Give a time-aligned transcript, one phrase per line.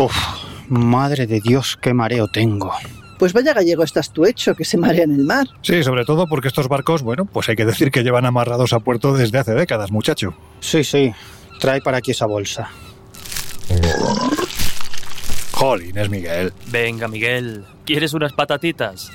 [0.00, 0.16] Uf,
[0.70, 2.72] madre de Dios, qué mareo tengo.
[3.18, 5.46] Pues vaya gallego estás tú hecho, que se marea en el mar.
[5.60, 8.80] Sí, sobre todo porque estos barcos, bueno, pues hay que decir que llevan amarrados a
[8.80, 10.34] puerto desde hace décadas, muchacho.
[10.60, 11.12] Sí, sí,
[11.60, 12.70] trae para aquí esa bolsa.
[15.52, 16.54] Jolín, es Miguel.
[16.68, 19.10] Venga, Miguel, ¿quieres unas patatitas?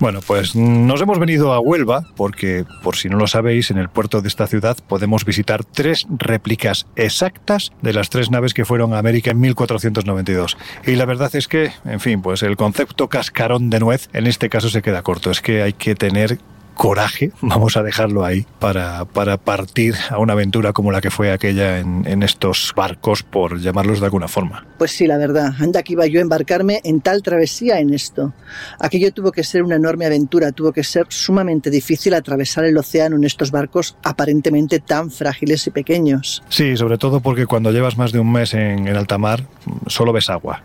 [0.00, 3.88] Bueno, pues nos hemos venido a Huelva porque, por si no lo sabéis, en el
[3.88, 8.92] puerto de esta ciudad podemos visitar tres réplicas exactas de las tres naves que fueron
[8.92, 10.56] a América en 1492.
[10.84, 14.48] Y la verdad es que, en fin, pues el concepto cascarón de nuez en este
[14.48, 15.30] caso se queda corto.
[15.30, 16.38] Es que hay que tener
[16.74, 21.32] coraje, vamos a dejarlo ahí, para, para partir a una aventura como la que fue
[21.32, 24.66] aquella en, en, estos barcos, por llamarlos de alguna forma.
[24.78, 28.32] Pues sí, la verdad, anda que iba yo a embarcarme en tal travesía en esto.
[28.78, 33.16] Aquello tuvo que ser una enorme aventura, tuvo que ser sumamente difícil atravesar el océano
[33.16, 36.42] en estos barcos aparentemente tan frágiles y pequeños.
[36.48, 39.44] Sí, sobre todo porque cuando llevas más de un mes en, en alta mar,
[39.86, 40.62] solo ves agua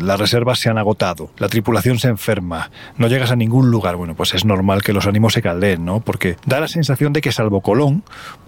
[0.00, 4.14] las reservas se han agotado, la tripulación se enferma, no llegas a ningún lugar, bueno,
[4.14, 6.00] pues es normal que los ánimos se caldeen, ¿no?
[6.00, 8.02] Porque da la sensación de que salvo Colón,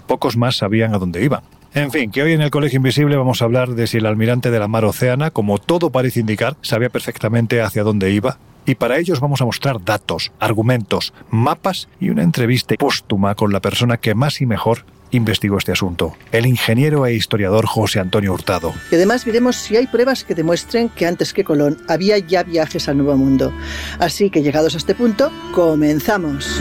[0.06, 1.42] pocos más sabían a dónde iban.
[1.74, 4.50] En fin, que hoy en el Colegio Invisible vamos a hablar de si el almirante
[4.50, 8.38] de la mar Océana, como todo parece indicar, sabía perfectamente hacia dónde iba.
[8.66, 13.60] Y para ellos vamos a mostrar datos, argumentos, mapas y una entrevista póstuma con la
[13.60, 18.74] persona que más y mejor investigó este asunto, el ingeniero e historiador José Antonio Hurtado.
[18.90, 22.88] Y además veremos si hay pruebas que demuestren que antes que Colón había ya viajes
[22.88, 23.52] al Nuevo Mundo.
[24.00, 26.60] Así que llegados a este punto, comenzamos.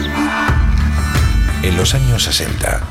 [1.64, 2.82] En los años 60,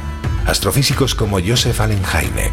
[0.46, 2.52] astrofísicos como Joseph Allen Hynek,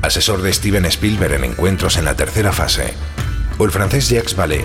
[0.00, 2.94] asesor de Steven Spielberg en encuentros en la tercera fase,
[3.58, 4.64] o el francés Jacques Vallée,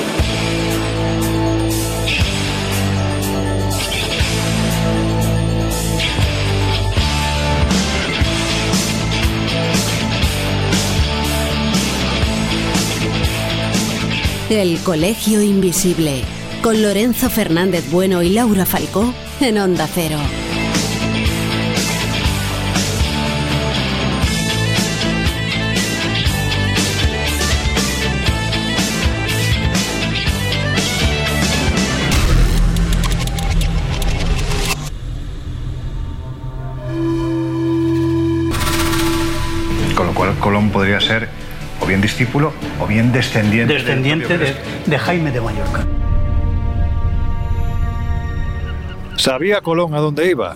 [14.51, 16.23] El Colegio Invisible,
[16.61, 20.17] con Lorenzo Fernández Bueno y Laura Falcó en Onda Cero.
[39.95, 41.29] Con lo cual Colón podría ser
[41.81, 43.73] o bien discípulo o bien descendiente.
[43.73, 44.55] Descendiente de,
[44.85, 45.85] de, Jaime de Mallorca.
[49.17, 50.55] ¿Sabía Colón a dónde iba?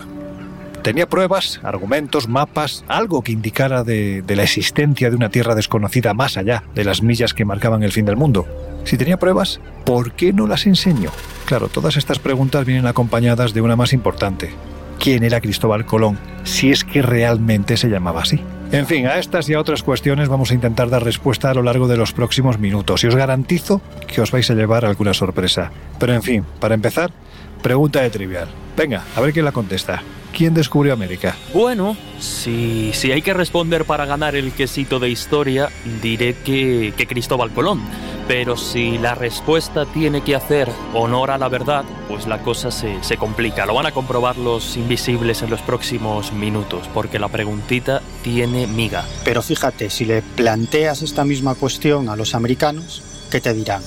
[0.82, 6.14] ¿Tenía pruebas, argumentos, mapas, algo que indicara de, de, la existencia de una tierra desconocida
[6.14, 8.46] más allá de las millas que marcaban el fin del mundo?
[8.84, 11.10] Si tenía pruebas, ¿por qué no las enseñó?
[11.44, 14.50] Claro, todas estas preguntas vienen acompañadas de una más importante.
[14.98, 16.18] ¿Quién era Cristóbal Colón?
[16.44, 18.40] Si es que realmente se llamaba así.
[18.72, 21.62] En fin, a estas y a otras cuestiones vamos a intentar dar respuesta a lo
[21.62, 25.70] largo de los próximos minutos y os garantizo que os vais a llevar alguna sorpresa.
[26.00, 27.12] Pero en fin, para empezar,
[27.62, 28.48] pregunta de trivial.
[28.76, 30.02] Venga, a ver quién la contesta.
[30.36, 31.34] ¿Quién descubrió América?
[31.54, 35.70] Bueno, si, si hay que responder para ganar el quesito de historia,
[36.02, 37.80] diré que, que Cristóbal Colón.
[38.28, 43.02] Pero si la respuesta tiene que hacer honor a la verdad, pues la cosa se,
[43.02, 43.64] se, complica.
[43.64, 49.06] Lo van a comprobar los invisibles en los próximos minutos, porque la preguntita tiene miga.
[49.24, 53.80] Pero fíjate, si le planteas esta misma cuestión a los americanos, ¿qué te dirán?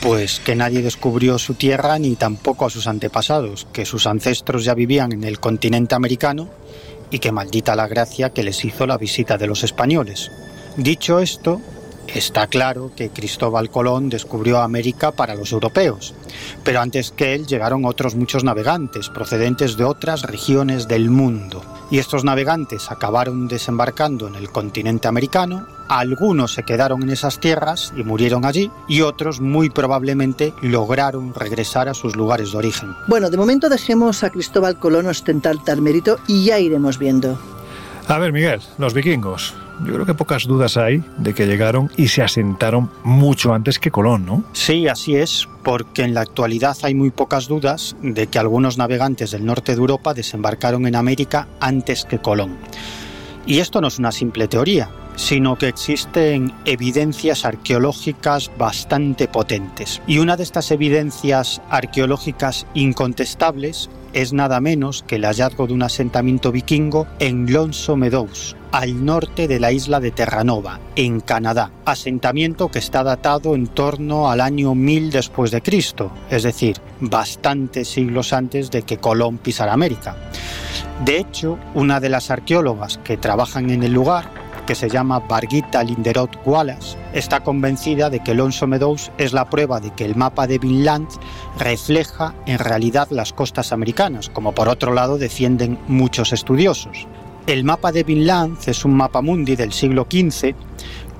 [0.00, 4.74] Pues que nadie descubrió su tierra ni tampoco a sus antepasados, que sus ancestros ya
[4.74, 6.48] vivían en el continente americano
[7.10, 10.30] y que maldita la gracia que les hizo la visita de los españoles.
[10.76, 11.60] Dicho esto,
[12.14, 16.14] Está claro que Cristóbal Colón descubrió América para los europeos,
[16.64, 21.62] pero antes que él llegaron otros muchos navegantes procedentes de otras regiones del mundo.
[21.90, 27.92] Y estos navegantes acabaron desembarcando en el continente americano, algunos se quedaron en esas tierras
[27.96, 32.94] y murieron allí, y otros muy probablemente lograron regresar a sus lugares de origen.
[33.06, 37.38] Bueno, de momento dejemos a Cristóbal Colón ostentar tal mérito y ya iremos viendo.
[38.08, 39.54] A ver, Miguel, los vikingos.
[39.84, 43.90] Yo creo que pocas dudas hay de que llegaron y se asentaron mucho antes que
[43.90, 44.44] Colón, ¿no?
[44.52, 49.32] Sí, así es, porque en la actualidad hay muy pocas dudas de que algunos navegantes
[49.32, 52.56] del norte de Europa desembarcaron en América antes que Colón.
[53.46, 60.02] Y esto no es una simple teoría, sino que existen evidencias arqueológicas bastante potentes.
[60.06, 65.82] Y una de estas evidencias arqueológicas incontestables es nada menos que el hallazgo de un
[65.82, 72.68] asentamiento vikingo en Lonso Meadows, al norte de la isla de Terranova, en Canadá, asentamiento
[72.68, 78.32] que está datado en torno al año 1000 después de Cristo, es decir, bastantes siglos
[78.32, 80.16] antes de que Colón pisara América.
[81.04, 85.82] De hecho, una de las arqueólogas que trabajan en el lugar que se llama Barguita
[85.82, 90.46] Linderot Wallace, está convencida de que Lonso Meadows es la prueba de que el mapa
[90.46, 91.08] de Vinland
[91.58, 97.06] refleja en realidad las costas americanas, como por otro lado defienden muchos estudiosos.
[97.46, 100.52] El mapa de Vinland es un mapa mundi del siglo XV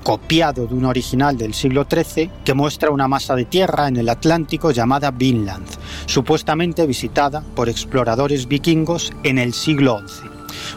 [0.03, 4.09] copiado de un original del siglo XIII que muestra una masa de tierra en el
[4.09, 5.65] Atlántico llamada Vinland,
[6.05, 10.23] supuestamente visitada por exploradores vikingos en el siglo XI.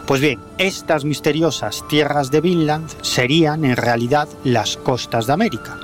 [0.07, 5.77] Pues bien, estas misteriosas tierras de Vinland serían en realidad las costas de América.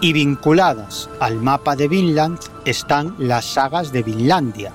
[0.00, 4.72] Y vinculadas al mapa de Vinland están las sagas de Vinlandia,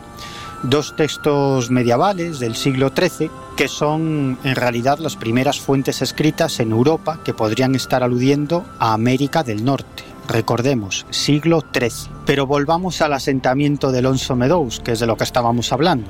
[0.63, 3.31] dos textos medievales del siglo XIII
[3.61, 8.93] que son en realidad las primeras fuentes escritas en Europa que podrían estar aludiendo a
[8.93, 10.03] América del Norte.
[10.27, 12.11] Recordemos, siglo XIII.
[12.25, 16.09] Pero volvamos al asentamiento de Alonso Meadows, que es de lo que estábamos hablando.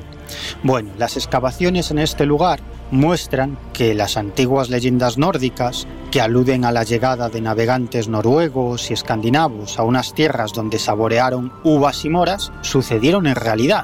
[0.64, 6.72] Bueno, las excavaciones en este lugar muestran que las antiguas leyendas nórdicas, que aluden a
[6.72, 12.54] la llegada de navegantes noruegos y escandinavos a unas tierras donde saborearon uvas y moras,
[12.62, 13.84] sucedieron en realidad,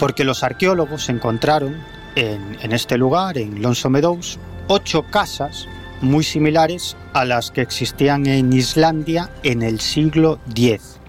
[0.00, 1.76] porque los arqueólogos encontraron
[2.18, 5.68] en, este lugar, en Lonso Meadows, ocho casas
[6.00, 11.00] muy similares a las que existían en Islandia en el siglo X.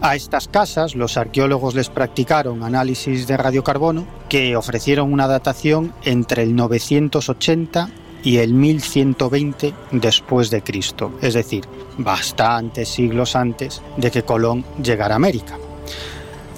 [0.00, 6.42] A estas casas los arqueólogos les practicaron análisis de radiocarbono que ofrecieron una datación entre
[6.42, 7.88] el 980
[8.22, 11.64] y el 1120 después de Cristo, es decir,
[11.98, 15.56] bastantes siglos antes de que Colón llegara a América.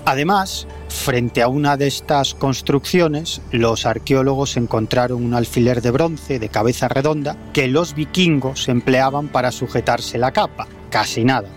[0.08, 6.48] Además, frente a una de estas construcciones, los arqueólogos encontraron un alfiler de bronce de
[6.48, 11.48] cabeza redonda que los vikingos empleaban para sujetarse la capa, casi nada.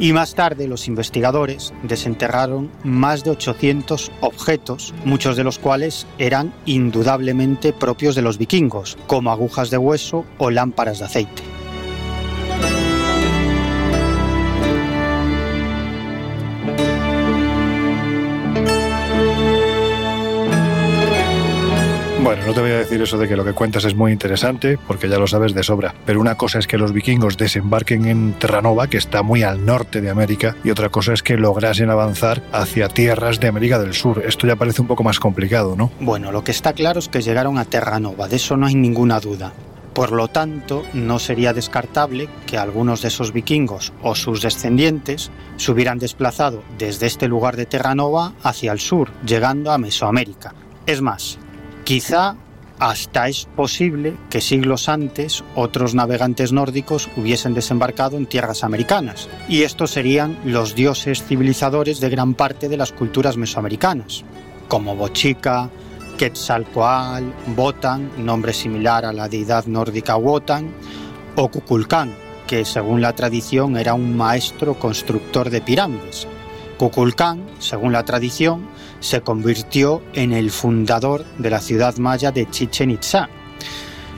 [0.00, 6.52] Y más tarde los investigadores desenterraron más de 800 objetos, muchos de los cuales eran
[6.66, 11.61] indudablemente propios de los vikingos, como agujas de hueso o lámparas de aceite.
[22.32, 24.78] Bueno, no te voy a decir eso de que lo que cuentas es muy interesante,
[24.86, 25.94] porque ya lo sabes de sobra.
[26.06, 30.00] Pero una cosa es que los vikingos desembarquen en Terranova, que está muy al norte
[30.00, 34.22] de América, y otra cosa es que lograsen avanzar hacia tierras de América del Sur.
[34.26, 35.90] Esto ya parece un poco más complicado, ¿no?
[36.00, 39.20] Bueno, lo que está claro es que llegaron a Terranova, de eso no hay ninguna
[39.20, 39.52] duda.
[39.92, 45.70] Por lo tanto, no sería descartable que algunos de esos vikingos o sus descendientes se
[45.70, 50.54] hubieran desplazado desde este lugar de Terranova hacia el sur, llegando a Mesoamérica.
[50.86, 51.38] Es más,
[51.84, 52.36] Quizá
[52.78, 59.62] hasta es posible que siglos antes otros navegantes nórdicos hubiesen desembarcado en tierras americanas, y
[59.62, 64.24] estos serían los dioses civilizadores de gran parte de las culturas mesoamericanas,
[64.68, 65.70] como Bochica,
[66.18, 67.24] Quetzalcoatl,
[67.54, 70.70] Botan, nombre similar a la deidad nórdica Wotan,
[71.36, 72.14] o Kukulcán,
[72.46, 76.26] que según la tradición era un maestro constructor de pirámides.
[76.78, 78.68] Kukulcán, según la tradición,
[79.00, 83.28] se convirtió en el fundador de la ciudad maya de Chichen Itza.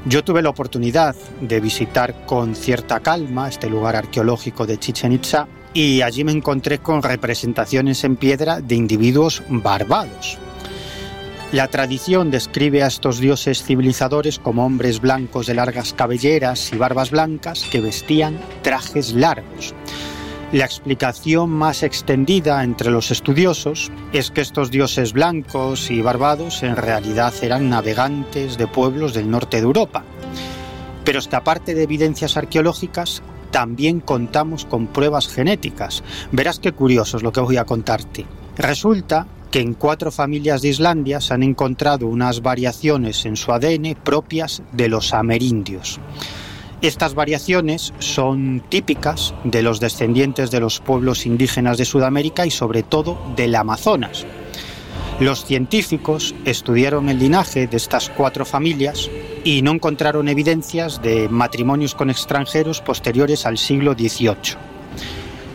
[0.07, 5.49] Yo tuve la oportunidad de visitar con cierta calma este lugar arqueológico de Chichen Itza
[5.73, 10.39] y allí me encontré con representaciones en piedra de individuos barbados.
[11.53, 17.11] La tradición describe a estos dioses civilizadores como hombres blancos de largas cabelleras y barbas
[17.11, 19.73] blancas que vestían trajes largos.
[20.53, 26.77] La explicación más extendida entre los estudiosos es que estos dioses blancos y barbados en
[26.77, 30.05] realidad eran navegantes de pueblos del norte de Europa.
[31.05, 36.03] Pero es que aparte de evidencias arqueológicas, también contamos con pruebas genéticas.
[36.33, 38.27] Verás qué curioso es lo que voy a contarte.
[38.57, 43.95] Resulta que en cuatro familias de Islandia se han encontrado unas variaciones en su ADN
[44.03, 46.01] propias de los amerindios.
[46.85, 52.83] Estas variaciones son típicas de los descendientes de los pueblos indígenas de Sudamérica y sobre
[52.83, 54.27] todo del Amazonas.
[55.19, 59.09] Los científicos estudiaron el linaje de estas cuatro familias
[59.45, 64.59] y no encontraron evidencias de matrimonios con extranjeros posteriores al siglo XVIII.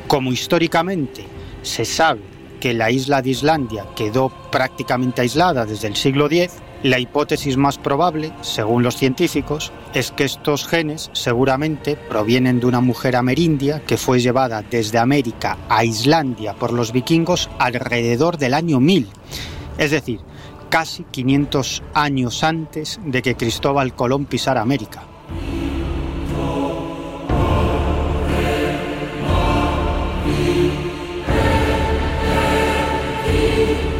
[0.07, 1.25] Como históricamente
[1.61, 2.21] se sabe
[2.59, 7.77] que la isla de Islandia quedó prácticamente aislada desde el siglo X, la hipótesis más
[7.77, 13.97] probable, según los científicos, es que estos genes seguramente provienen de una mujer amerindia que
[13.97, 19.09] fue llevada desde América a Islandia por los vikingos alrededor del año 1000
[19.77, 20.19] Es decir,
[20.69, 25.03] casi 500 años antes de que Cristóbal Colón pisara América.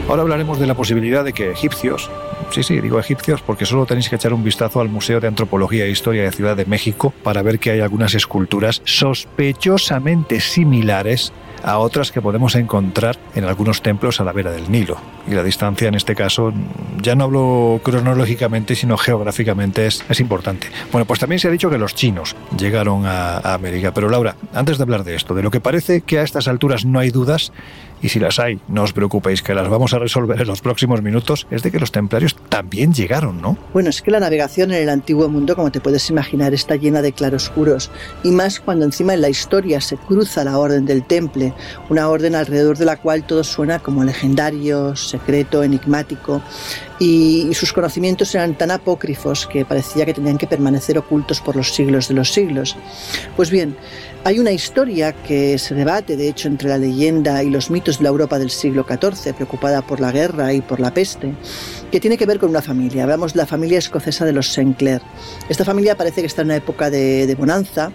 [0.10, 2.10] Ahora hablaremos de la posibilidad de que egipcios,
[2.52, 5.86] sí, sí, digo egipcios porque solo tenéis que echar un vistazo al Museo de Antropología
[5.86, 11.32] e Historia de Ciudad de México para ver que hay algunas esculturas sospechosamente similares
[11.64, 14.98] a otras que podemos encontrar en algunos templos a la vera del Nilo.
[15.28, 16.54] Y la distancia en este caso,
[17.02, 20.68] ya no hablo cronológicamente, sino geográficamente, es, es importante.
[20.92, 23.94] Bueno, pues también se ha dicho que los chinos llegaron a, a América.
[23.94, 26.86] Pero Laura, antes de hablar de esto, de lo que parece que a estas alturas
[26.86, 27.52] no hay dudas,
[28.02, 31.02] y si las hay, no os preocupéis que las vamos a resolver en los próximos
[31.02, 33.58] minutos, es de que los templarios también llegaron, ¿no?
[33.74, 37.02] Bueno, es que la navegación en el antiguo mundo, como te puedes imaginar, está llena
[37.02, 37.92] de claroscuros,
[38.24, 41.54] y más cuando encima en la historia se cruza la orden del temple,
[41.90, 46.42] una orden alrededor de la cual todo suena como legendario, secreto, enigmático,
[47.00, 51.74] y sus conocimientos eran tan apócrifos que parecía que tenían que permanecer ocultos por los
[51.74, 52.76] siglos de los siglos.
[53.36, 53.76] Pues bien,
[54.26, 58.04] hay una historia que se debate, de hecho, entre la leyenda y los mitos de
[58.04, 61.34] la Europa del siglo XIV, preocupada por la guerra y por la peste,
[61.92, 63.04] que tiene que ver con una familia.
[63.04, 65.02] Hablamos de la familia escocesa de los Sinclair.
[65.50, 67.92] Esta familia parece que está en una época de, de bonanza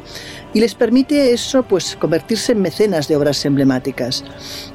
[0.52, 4.24] y les permite eso, pues convertirse en mecenas de obras emblemáticas.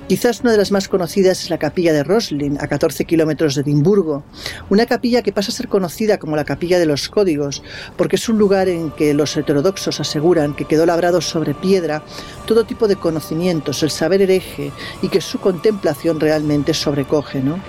[0.09, 3.61] Quizás una de las más conocidas es la capilla de Roslin, a 14 kilómetros de
[3.61, 4.23] Edimburgo,
[4.69, 7.63] una capilla que pasa a ser conocida como la capilla de los códigos,
[7.95, 12.03] porque es un lugar en que los heterodoxos aseguran que quedó labrado sobre piedra
[12.45, 14.71] todo tipo de conocimientos, el saber hereje,
[15.01, 17.41] y que su contemplación realmente sobrecoge.
[17.41, 17.59] ¿no?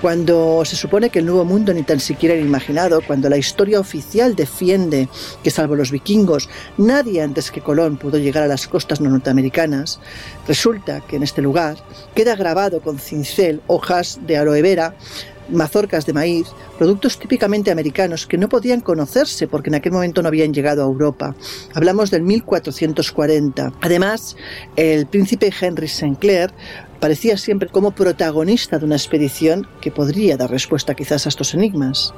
[0.00, 3.78] Cuando se supone que el nuevo mundo ni tan siquiera era imaginado, cuando la historia
[3.78, 5.08] oficial defiende
[5.40, 10.00] que salvo los vikingos, nadie antes que Colón pudo llegar a las costas norteamericanas,
[10.48, 11.76] resulta que en este lugar
[12.12, 14.96] queda grabado con cincel hojas de aloe vera,
[15.48, 20.28] mazorcas de maíz, productos típicamente americanos que no podían conocerse porque en aquel momento no
[20.28, 21.36] habían llegado a Europa.
[21.72, 23.74] Hablamos del 1440.
[23.80, 24.36] Además,
[24.74, 26.52] el príncipe Henry Sinclair
[27.00, 32.12] parecía siempre como protagonista de una expedición que podría dar respuesta quizás a estos enigmas.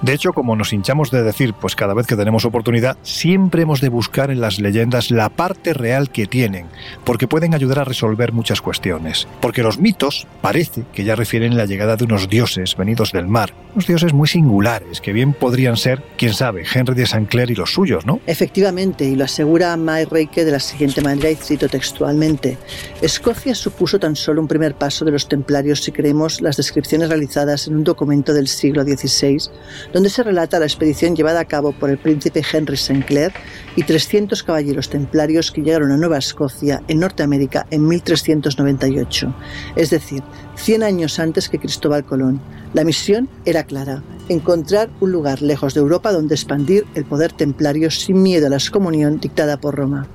[0.00, 3.80] De hecho, como nos hinchamos de decir, pues cada vez que tenemos oportunidad, siempre hemos
[3.80, 6.66] de buscar en las leyendas la parte real que tienen,
[7.04, 9.26] porque pueden ayudar a resolver muchas cuestiones.
[9.40, 13.52] Porque los mitos parece que ya refieren la llegada de unos dioses venidos del mar,
[13.72, 17.72] unos dioses muy singulares, que bien podrían ser, quién sabe, Henry de Sinclair y los
[17.72, 18.20] suyos, ¿no?
[18.26, 22.56] Efectivamente, y lo asegura May Reike de la siguiente manera, y cito textualmente,
[23.02, 27.66] Escocia supuso tan solo un primer paso de los templarios si creemos las descripciones realizadas
[27.66, 29.48] en un documento del siglo XVI,
[29.94, 33.32] donde se relata la expedición llevada a cabo por el príncipe Henry Sinclair
[33.76, 39.34] y 300 caballeros templarios que llegaron a Nueva Escocia, en Norteamérica, en 1398,
[39.76, 40.22] es decir,
[40.56, 42.42] 100 años antes que Cristóbal Colón.
[42.74, 47.90] La misión era clara, encontrar un lugar lejos de Europa donde expandir el poder templario
[47.90, 50.06] sin miedo a la excomunión dictada por Roma.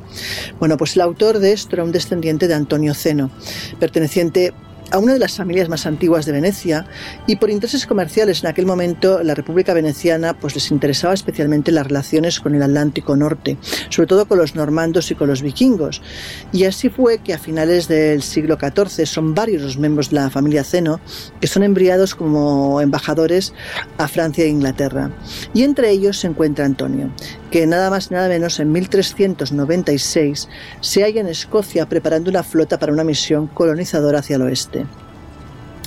[0.59, 3.31] Bueno, pues el autor de esto era un descendiente de Antonio Zeno,
[3.79, 4.53] perteneciente
[4.93, 6.85] a una de las familias más antiguas de Venecia
[7.25, 11.87] y por intereses comerciales en aquel momento la República Veneciana pues les interesaba especialmente las
[11.87, 13.57] relaciones con el Atlántico Norte,
[13.89, 16.03] sobre todo con los normandos y con los vikingos.
[16.51, 20.29] Y así fue que a finales del siglo XIV son varios los miembros de la
[20.29, 20.99] familia Zeno
[21.41, 23.53] que son enviados como embajadores
[23.97, 25.09] a Francia e Inglaterra.
[25.55, 27.09] Y entre ellos se encuentra Antonio,
[27.49, 30.49] que nada más nada menos en 1396
[30.81, 34.82] se halla en Escocia preparando una flota para una misión colonizadora hacia el oeste.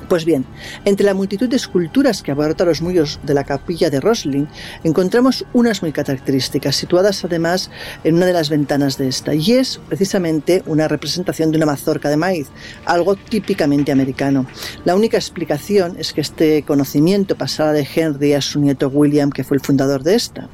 [0.08, 0.44] Pues bien,
[0.84, 4.48] entre la multitud de esculturas que abarca los muros de la capilla de Roslin,
[4.84, 7.70] encontramos unas muy características, situadas además
[8.04, 12.08] en una de las ventanas de esta, y es precisamente una representación de una mazorca
[12.08, 12.46] de maíz,
[12.84, 14.46] algo típicamente americano.
[14.84, 19.42] La única explicación es que este conocimiento pasara de Henry a su nieto William, que
[19.42, 20.48] fue el fundador de esta.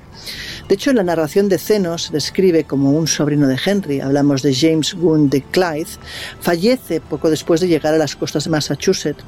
[0.72, 4.40] De hecho, en la narración de Zeno se describe como un sobrino de Henry, hablamos
[4.40, 5.98] de James Gunn de Clyde,
[6.40, 9.22] fallece poco después de llegar a las costas de Massachusetts.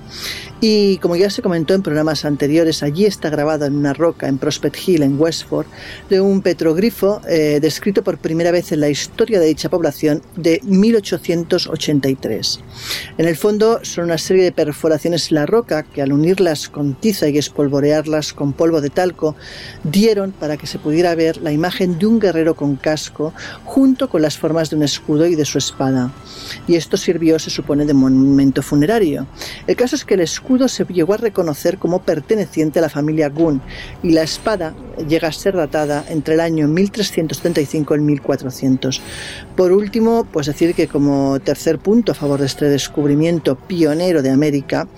[0.63, 4.39] Y, como ya se comentó en programas anteriores, allí está grabado en una roca en
[4.39, 5.67] Prospect Hill, en Westford,
[6.09, 10.63] de un petroglifo eh, descrito por primera vez en la historia de dicha población de
[10.65, 12.61] 1883.
[13.19, 16.95] En el fondo son una serie de perforaciones en la roca que al unirlas con
[16.95, 19.37] tiza y espolvorearlas con polvo de talco
[19.83, 23.33] dieron para que se pudiera ver la imagen de un guerrero con casco
[23.65, 26.13] junto con las formas de un escudo y de su espada.
[26.67, 29.27] Y esto sirvió, se supone, de monumento funerario.
[29.67, 33.29] El caso es que el escudo se llegó a reconocer como perteneciente a la familia
[33.29, 33.61] Gun
[34.03, 34.75] y la espada
[35.09, 39.01] llega a ser datada entre el año 1335 y 1400.
[39.57, 44.31] Por último, pues decir que como tercer punto a favor de este descubrimiento pionero de
[44.31, 44.89] América,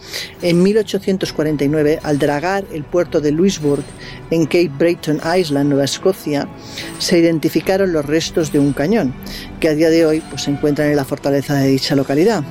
[0.41, 3.85] en 1849, al dragar el puerto de Louisbourg
[4.31, 6.49] en Cape Breton Island, Nueva Escocia,
[6.99, 9.15] se identificaron los restos de un cañón,
[9.61, 12.43] que a día de hoy pues, se encuentran en la fortaleza de dicha localidad.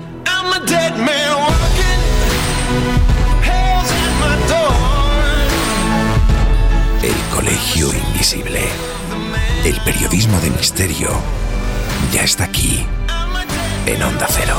[7.01, 8.61] El Colegio Invisible.
[9.63, 11.09] El periodismo de misterio
[12.11, 12.85] ya está aquí,
[13.85, 14.57] en Onda Cero.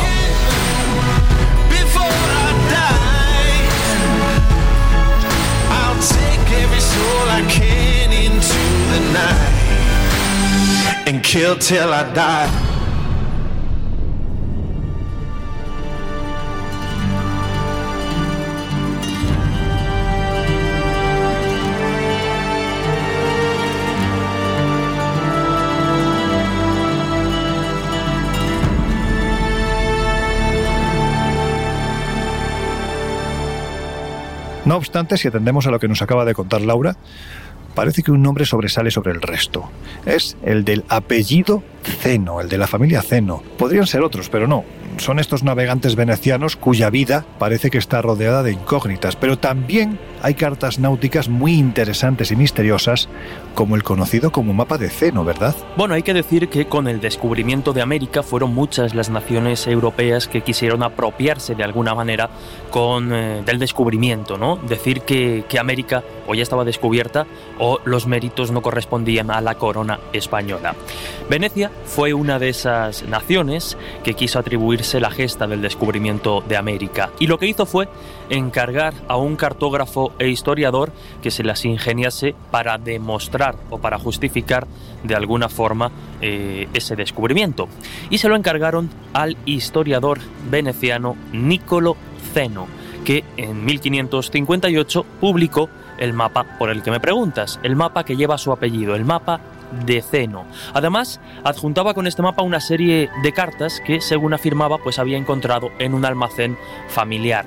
[11.07, 12.66] and kill till I die.
[34.67, 36.97] No obstante, si atendemos a lo que nos acaba de contar Laura,
[37.75, 39.71] parece que un nombre sobresale sobre el resto.
[40.05, 43.43] Es el del apellido Zeno, el de la familia Zeno.
[43.57, 44.65] Podrían ser otros, pero no
[44.99, 50.35] son estos navegantes venecianos cuya vida parece que está rodeada de incógnitas, pero también hay
[50.35, 53.09] cartas náuticas muy interesantes y misteriosas,
[53.55, 55.55] como el conocido como mapa de Ceno, ¿verdad?
[55.77, 60.29] Bueno, hay que decir que con el descubrimiento de América fueron muchas las naciones europeas
[60.29, 62.31] que quisieron apropiarse de alguna manera
[62.71, 64.57] con, eh, del descubrimiento, ¿no?
[64.57, 67.27] Decir que, que América o ya estaba descubierta
[67.59, 70.75] o los méritos no correspondían a la corona española.
[71.29, 77.11] Venecia fue una de esas naciones que quiso atribuirse la gesta del descubrimiento de América.
[77.19, 77.89] Y lo que hizo fue
[78.31, 84.67] encargar a un cartógrafo e historiador que se las ingeniase para demostrar o para justificar
[85.03, 85.91] de alguna forma
[86.21, 87.69] eh, ese descubrimiento.
[88.11, 91.97] Y se lo encargaron al historiador veneciano Nicolo
[92.33, 92.67] Zeno,
[93.05, 95.69] que en 1558 publicó
[95.99, 99.41] el mapa por el que me preguntas, el mapa que lleva su apellido, el mapa
[99.85, 100.47] de Zeno.
[100.73, 105.71] Además, adjuntaba con este mapa una serie de cartas que, según afirmaba, pues había encontrado
[105.79, 106.57] en un almacén
[106.89, 107.47] familiar.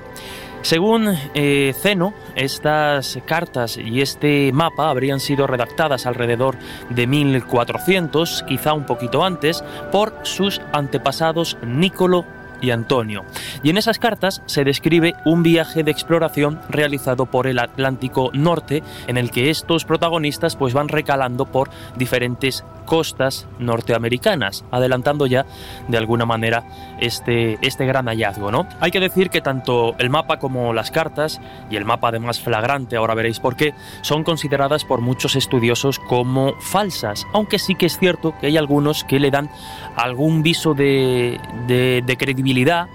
[0.62, 6.58] Según eh, Zeno, estas cartas y este mapa habrían sido redactadas alrededor
[6.90, 12.26] de 1400, quizá un poquito antes, por sus antepasados Nicolo
[12.62, 13.26] y Antonio.
[13.64, 18.84] Y en esas cartas se describe un viaje de exploración realizado por el Atlántico Norte
[19.08, 25.46] en el que estos protagonistas pues van recalando por diferentes costas norteamericanas, adelantando ya
[25.88, 26.64] de alguna manera
[27.00, 28.52] este, este gran hallazgo.
[28.52, 28.68] ¿no?
[28.80, 32.96] Hay que decir que tanto el mapa como las cartas, y el mapa además flagrante,
[32.96, 38.00] ahora veréis por qué, son consideradas por muchos estudiosos como falsas, aunque sí que es
[38.00, 39.52] cierto que hay algunos que le dan
[39.96, 42.49] algún viso de, de, de credibilidad,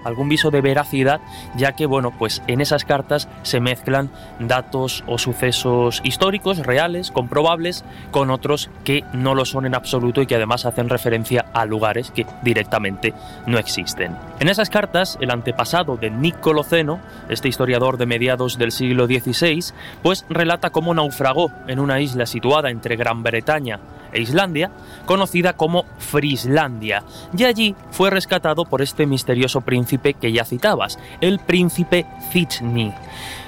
[0.04, 1.20] algún viso de veracidad,
[1.56, 7.84] ya que bueno, pues en esas cartas se mezclan datos o sucesos históricos, reales, comprobables,
[8.10, 12.10] con otros que no lo son en absoluto y que además hacen referencia a lugares
[12.10, 13.14] que directamente
[13.46, 14.16] no existen.
[14.40, 19.72] En esas cartas, el antepasado de Nicolo Zeno, este historiador de mediados del siglo XVI,
[20.02, 23.80] pues relata cómo naufragó en una isla situada entre Gran Bretaña
[24.20, 24.70] Islandia,
[25.06, 27.04] conocida como Frislandia,
[27.36, 32.92] y allí fue rescatado por este misterioso príncipe que ya citabas, el príncipe Zitni,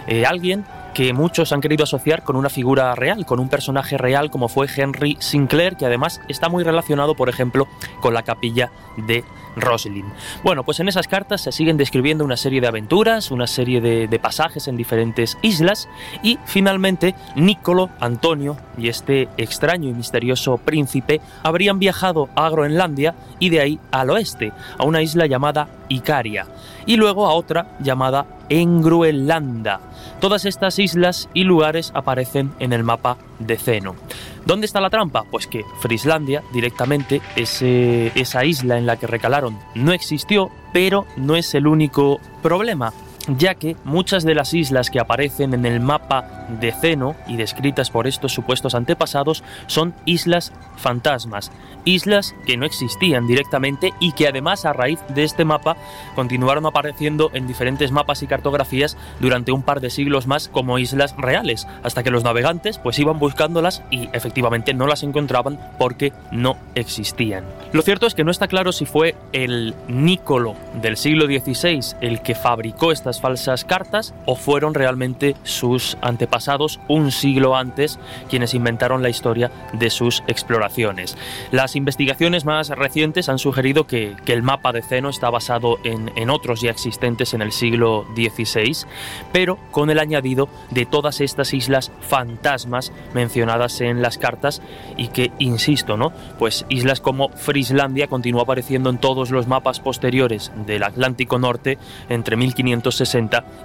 [0.06, 0.64] eh, alguien
[0.96, 4.66] que muchos han querido asociar con una figura real, con un personaje real como fue
[4.74, 7.68] Henry Sinclair, que además está muy relacionado, por ejemplo,
[8.00, 9.22] con la capilla de
[9.56, 10.04] Roslin.
[10.44, 14.16] Bueno, pues en esas cartas se siguen describiendo una serie de aventuras, una serie de,
[14.16, 15.88] pasajes en diferentes islas
[16.22, 23.50] y finalmente Nicolo, Antonio y este extraño y misterioso príncipe habrían viajado a Groenlandia y
[23.50, 26.46] de ahí al oeste, a una isla llamada Icaria
[26.86, 29.80] y luego a otra llamada Engruelanda.
[30.20, 33.96] Todas estas islas y lugares aparecen en el mapa de Zeno.
[34.46, 35.24] ¿Dónde está la trampa?
[35.24, 41.54] Pues que Frislandia directamente, esa isla en la que recalaron, no existió, pero no es
[41.56, 42.92] el único problema.
[43.28, 47.90] Ya que muchas de las islas que aparecen en el mapa de Ceno y descritas
[47.90, 51.50] por estos supuestos antepasados son islas fantasmas,
[51.84, 55.76] islas que no existían directamente y que además a raíz de este mapa
[56.14, 61.14] continuaron apareciendo en diferentes mapas y cartografías durante un par de siglos más como islas
[61.16, 66.56] reales, hasta que los navegantes pues iban buscándolas y efectivamente no las encontraban porque no
[66.74, 67.44] existían.
[67.72, 72.20] Lo cierto es que no está claro si fue el Nicolo del siglo XVI el
[72.22, 77.98] que fabricó estas falsas cartas o fueron realmente sus antepasados un siglo antes
[78.28, 81.16] quienes inventaron la historia de sus exploraciones.
[81.50, 86.60] Las investigaciones más recientes han sugerido que, el mapa de Ceno está basado en, otros
[86.60, 88.86] ya existentes en el siglo XVI,
[89.32, 94.60] pero con el añadido de todas estas islas fantasmas mencionadas en las cartas
[94.98, 96.12] y que, insisto, ¿no?
[96.38, 101.78] Pues islas como Frislandia continuó apareciendo en todos los mapas posteriores del Atlántico Norte
[102.10, 103.05] entre 1560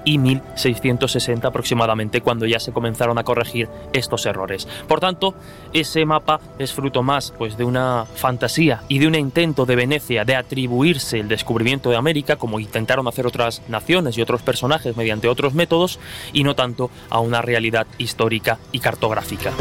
[0.06, 4.68] y 1660 aproximadamente, cuando ya se comenzaron a corregir estos errores.
[4.88, 5.34] Por tanto,
[5.74, 10.26] ese mapa es fruto más pues, de una fantasía y de un intento de Venecia
[10.26, 15.28] de atribuirse el descubrimiento de América, como intentaron hacer otras naciones y otros personajes mediante
[15.28, 16.00] otros métodos,
[16.34, 19.52] y no tanto a una realidad histórica y cartográfica.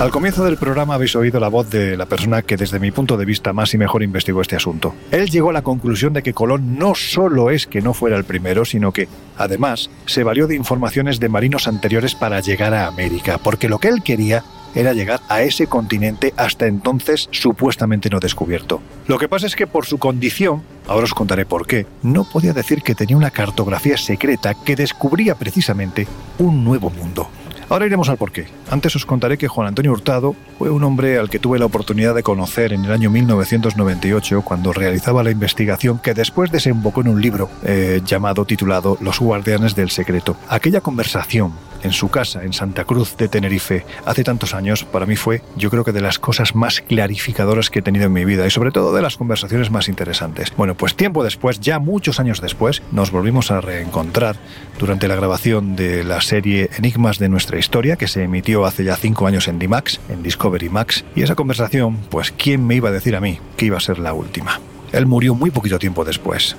[0.00, 3.18] Al comienzo del programa habéis oído la voz de la persona que desde mi punto
[3.18, 4.94] de vista más y mejor investigó este asunto.
[5.10, 8.24] Él llegó a la conclusión de que Colón no solo es que no fuera el
[8.24, 13.36] primero, sino que, además, se valió de informaciones de marinos anteriores para llegar a América,
[13.44, 14.42] porque lo que él quería
[14.74, 18.80] era llegar a ese continente hasta entonces supuestamente no descubierto.
[19.06, 22.54] Lo que pasa es que por su condición, ahora os contaré por qué, no podía
[22.54, 26.06] decir que tenía una cartografía secreta que descubría precisamente
[26.38, 27.28] un nuevo mundo.
[27.70, 28.48] Ahora iremos al porqué.
[28.68, 32.16] Antes os contaré que Juan Antonio Hurtado fue un hombre al que tuve la oportunidad
[32.16, 37.22] de conocer en el año 1998 cuando realizaba la investigación que después desembocó en un
[37.22, 40.36] libro eh, llamado titulado Los guardianes del secreto.
[40.48, 41.52] Aquella conversación
[41.82, 45.70] en su casa en Santa Cruz de Tenerife hace tantos años, para mí fue, yo
[45.70, 48.70] creo que de las cosas más clarificadoras que he tenido en mi vida y sobre
[48.70, 50.52] todo de las conversaciones más interesantes.
[50.56, 54.36] Bueno, pues tiempo después, ya muchos años después, nos volvimos a reencontrar
[54.78, 58.96] durante la grabación de la serie Enigmas de nuestra historia que se emitió hace ya
[58.96, 62.92] cinco años en D-Max, en Discovery Max, y esa conversación, pues ¿quién me iba a
[62.92, 64.60] decir a mí que iba a ser la última?
[64.92, 66.56] Él murió muy poquito tiempo después.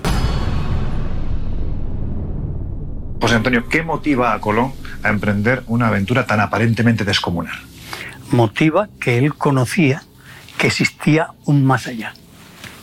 [3.21, 7.55] José Antonio, ¿qué motiva a Colón a emprender una aventura tan aparentemente descomunal?
[8.31, 10.03] Motiva que él conocía
[10.57, 12.13] que existía un más allá,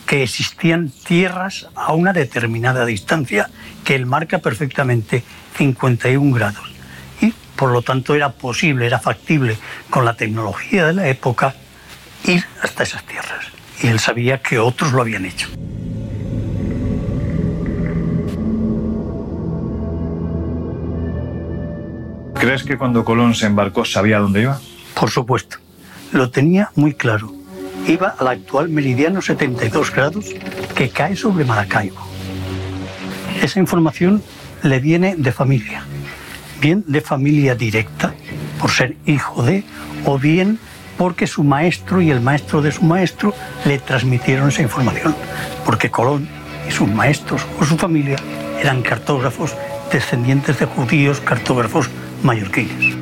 [0.05, 3.51] que existían tierras a una determinada distancia
[3.85, 5.23] que él marca perfectamente
[5.57, 6.73] 51 grados.
[7.21, 9.57] Y por lo tanto era posible, era factible
[9.91, 11.55] con la tecnología de la época
[12.25, 13.47] ir hasta esas tierras.
[13.81, 15.49] Y él sabía que otros lo habían hecho.
[22.39, 24.61] ¿Crees que cuando Colón se embarcó sabía dónde iba?
[24.95, 25.59] Por supuesto,
[26.13, 27.33] lo tenía muy claro.
[27.87, 30.27] Iba al actual meridiano 72 grados
[30.77, 32.01] que cae sobre Maracaibo.
[33.43, 34.23] Esa información
[34.63, 35.83] le viene de familia,
[36.61, 38.15] bien de familia directa,
[38.61, 39.65] por ser hijo de,
[40.05, 40.61] o bien
[40.97, 45.15] porque su maestro y el maestro de su maestro le transmitieron esa información,
[45.65, 46.29] porque Colón
[46.69, 48.17] y sus maestros o su familia
[48.61, 49.57] eran cartógrafos
[49.93, 51.89] descendientes de judíos, cartógrafos
[52.23, 52.97] mallorquines.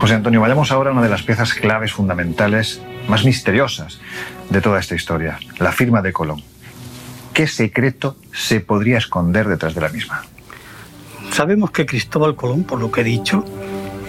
[0.00, 4.00] José Antonio, vayamos ahora a una de las piezas claves fundamentales más misteriosas
[4.48, 6.42] de toda esta historia, la firma de Colón.
[7.34, 10.24] ¿Qué secreto se podría esconder detrás de la misma?
[11.30, 13.44] Sabemos que Cristóbal Colón, por lo que he dicho,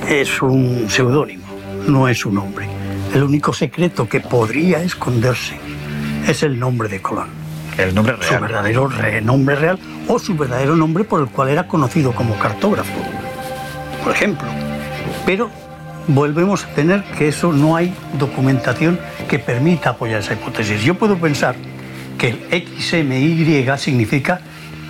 [0.08, 1.46] es un seudónimo,
[1.88, 2.79] no es un nombre.
[3.14, 5.58] El único secreto que podría esconderse
[6.28, 7.30] es el nombre de Colón.
[7.78, 8.36] El nombre real.
[8.36, 8.90] Su verdadero
[9.22, 12.94] nombre real o su verdadero nombre por el cual era conocido como cartógrafo,
[14.04, 14.48] por ejemplo.
[15.26, 15.50] Pero
[16.08, 20.84] volvemos a tener que eso no hay documentación que permita apoyar esa hipótesis.
[20.84, 21.56] Yo puedo pensar
[22.18, 24.42] que el XMY significa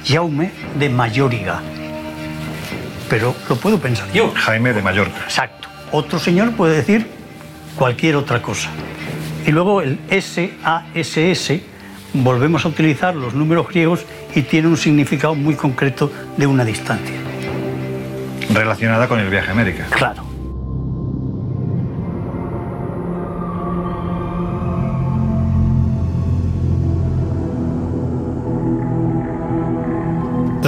[0.05, 1.61] Jaume de Mayoriga.
[3.09, 4.33] Pero lo puedo pensar yo.
[4.35, 5.19] Jaime de Mallorca.
[5.23, 5.69] Exacto.
[5.91, 7.18] Otro señor puede decir
[7.75, 8.69] cualquier otra cosa.
[9.45, 11.61] Y luego el SASS,
[12.13, 14.05] volvemos a utilizar los números griegos
[14.35, 17.15] y tiene un significado muy concreto de una distancia.
[18.53, 19.87] Relacionada con el viaje a América.
[19.91, 20.28] Claro.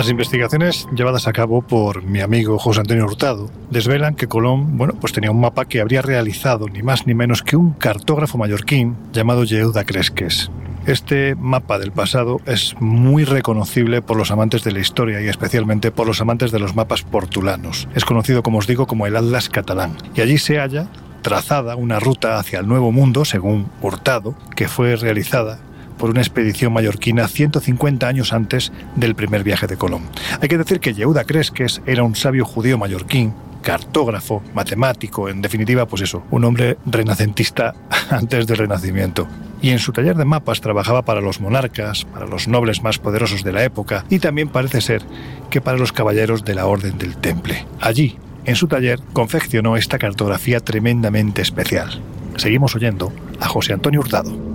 [0.02, 4.96] Las investigaciones llevadas a cabo por mi amigo José Antonio Hurtado desvelan que Colón, bueno,
[5.00, 8.98] pues tenía un mapa que habría realizado ni más ni menos que un cartógrafo mallorquín
[9.14, 10.50] llamado Yehuda Cresques.
[10.88, 15.92] Este mapa del pasado es muy reconocible por los amantes de la historia y especialmente
[15.92, 17.88] por los amantes de los mapas portulanos.
[17.94, 19.98] Es conocido, como os digo, como el Atlas catalán.
[20.16, 20.88] Y allí se halla
[21.22, 25.60] trazada una ruta hacia el Nuevo Mundo, según Hurtado, que fue realizada
[26.02, 30.02] por una expedición mallorquina 150 años antes del primer viaje de Colón.
[30.42, 35.86] Hay que decir que Yehuda Cresques era un sabio judío mallorquín, cartógrafo, matemático, en definitiva,
[35.86, 37.76] pues eso, un hombre renacentista
[38.10, 39.28] antes del Renacimiento.
[39.62, 43.44] Y en su taller de mapas trabajaba para los monarcas, para los nobles más poderosos
[43.44, 45.04] de la época y también parece ser
[45.52, 47.68] que para los caballeros de la Orden del Temple.
[47.80, 52.02] Allí, en su taller, confeccionó esta cartografía tremendamente especial.
[52.38, 54.51] Seguimos oyendo a José Antonio Hurtado.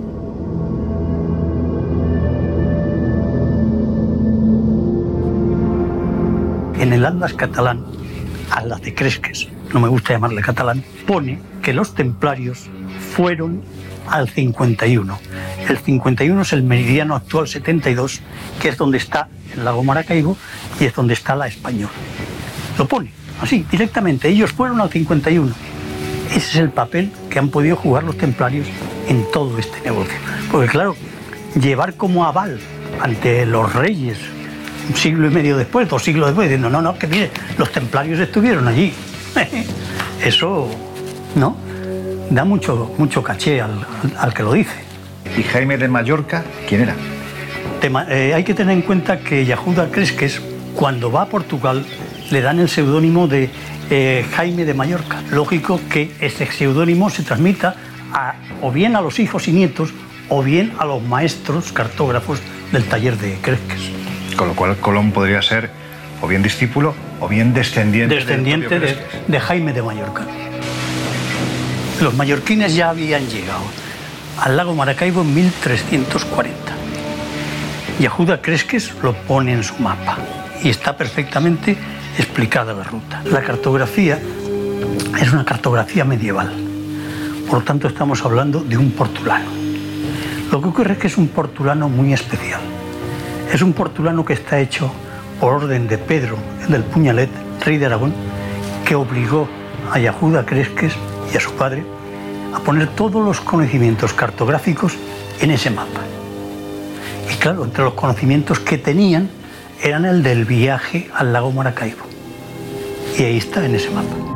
[6.79, 7.83] En el Atlas catalán,
[8.51, 12.69] Atlas de Cresques, no me gusta llamarle catalán, pone que los templarios
[13.15, 13.61] fueron
[14.09, 15.19] al 51.
[15.67, 18.21] El 51 es el meridiano actual 72,
[18.61, 20.37] que es donde está el lago Maracaibo
[20.79, 21.91] y es donde está la Española.
[22.77, 23.11] Lo pone
[23.41, 24.29] así, directamente.
[24.29, 25.53] Ellos fueron al 51.
[26.29, 28.67] Ese es el papel que han podido jugar los templarios
[29.07, 30.15] en todo este negocio.
[30.51, 30.95] Porque claro,
[31.59, 32.59] llevar como aval
[33.01, 34.19] ante los reyes
[34.87, 38.19] un siglo y medio después, dos siglos después, diciendo, no, no, que mire, los templarios
[38.19, 38.93] estuvieron allí.
[40.23, 40.69] Eso,
[41.35, 41.55] ¿no?
[42.29, 44.75] Da mucho, mucho caché al, que lo dice.
[45.37, 46.95] ¿Y Jaime de Mallorca, quién era?
[48.09, 50.41] Eh, hay que tener en cuenta que Yahuda Cresques,
[50.75, 51.85] cuando va a Portugal,
[52.31, 53.49] le dan el seudónimo de
[53.89, 55.21] eh, Jaime de Mallorca.
[55.31, 57.75] Lógico que ese seudónimo se transmita
[58.11, 59.93] a, o bien a los hijos y nietos
[60.29, 62.39] o bien a los maestros cartógrafos
[62.71, 63.96] del taller de Cresques.
[64.35, 65.69] Con lo cual Colón podría ser
[66.21, 68.79] o bien discípulo o bien descendiente, descendiente
[69.27, 70.23] de, Jaime de Mallorca.
[72.01, 73.63] Los mallorquines ya habían llegado
[74.39, 76.53] al lago Maracaibo en 1340.
[77.99, 80.17] Y Ajuda Cresques lo pone en su mapa
[80.61, 81.75] y está perfectamente
[82.17, 83.23] explicada la ruta.
[83.25, 84.19] La cartografía
[85.19, 86.51] es una cartografía medieval,
[87.49, 89.49] por lo tanto estamos hablando de un portulano.
[90.51, 92.61] Lo que ocurre es que es un portulano muy especial
[93.53, 94.91] es un portulano que está hecho
[95.39, 97.29] por orden de Pedro, el del Puñalet,
[97.63, 98.13] rey de Aragón,
[98.85, 99.47] que obligó
[99.91, 100.93] a Yahuda Cresques
[101.33, 101.83] y a su padre
[102.53, 104.93] a poner todos los conocimientos cartográficos
[105.39, 106.01] en ese mapa.
[107.31, 109.29] Y claro, entre los conocimientos que tenían
[109.81, 112.05] eran el del viaje al lago Maracaibo.
[113.17, 114.26] Y ahí está en ese mapa.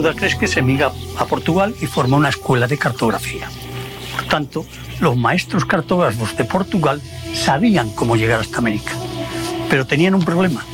[0.00, 3.50] Judas crees que se emigra a Portugal y forma una escuela de cartografía.
[4.14, 4.64] Por tanto,
[4.98, 7.02] los maestros cartógrafos de Portugal
[7.34, 8.92] sabían cómo llegar hasta América,
[9.68, 10.64] pero tenían un problema.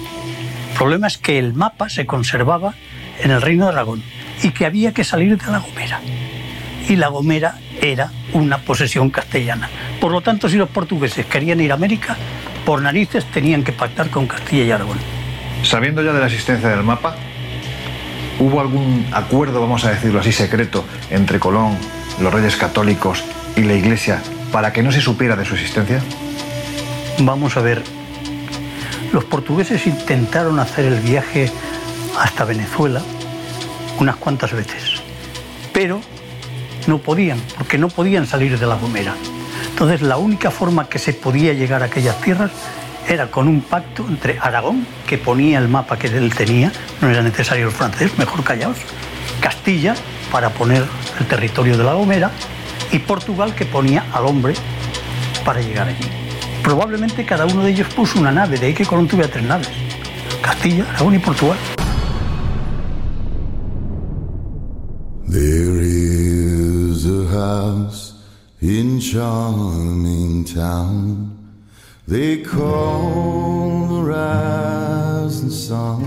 [0.71, 2.75] El problema es que el mapa se conservaba
[3.19, 4.05] en el Reino de Aragón
[4.45, 6.01] y que había que salir de La Gomera.
[6.89, 9.69] Y La Gomera era una posesión castellana.
[10.01, 12.17] Por lo tanto, si los portugueses querían ir a América,
[12.65, 14.99] por narices tenían que pactar con Castilla y Aragón.
[15.65, 17.17] Sabiendo ya de la existencia del mapa,
[18.39, 21.77] ¿Hubo algún acuerdo, vamos a decirlo así, secreto entre Colón,
[22.21, 23.25] los reyes católicos
[23.57, 24.23] y la Iglesia
[24.53, 26.03] para que no se supiera de su existencia?
[27.21, 27.83] Vamos a ver.
[29.13, 31.51] Los portugueses intentaron hacer el viaje
[32.19, 33.01] hasta Venezuela
[33.99, 35.01] unas cuantas veces,
[35.73, 36.01] pero
[36.87, 39.15] no podían, porque no podían salir de la Gomera.
[39.71, 42.51] Entonces la única forma que se podía llegar a aquellas tierras
[43.09, 47.23] era con un pacto entre Aragón, que ponía el mapa que él tenía, no era
[47.23, 48.77] necesario el francés, mejor callaos,
[49.41, 49.95] Castilla,
[50.33, 50.85] para poner
[51.21, 52.31] el territorio de la Gomera,
[52.93, 54.55] y Portugal, que ponía al hombre
[55.45, 56.09] para llegar allí.
[56.63, 59.69] Probablemente cada uno de ellos puso una nave, de ahí que Colón tuviera tres naves,
[60.43, 61.57] Castilla, Aragón y Portugal.
[72.07, 76.05] They call the rising sun.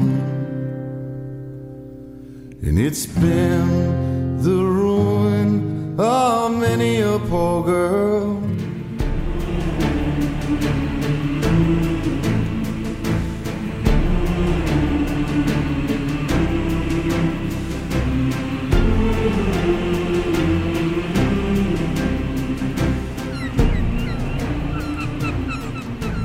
[2.61, 8.38] And it's been the ruin of many a poor girl.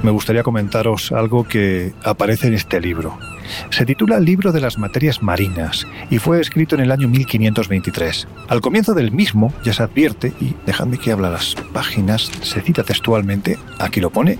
[0.04, 3.18] Me gustaría comentaros algo que aparece en este libro.
[3.70, 8.28] Se titula Libro de las Materias Marinas y fue escrito en el año 1523.
[8.48, 12.82] Al comienzo del mismo ya se advierte, y dejadme que habla las páginas, se cita
[12.82, 14.38] textualmente, aquí lo pone,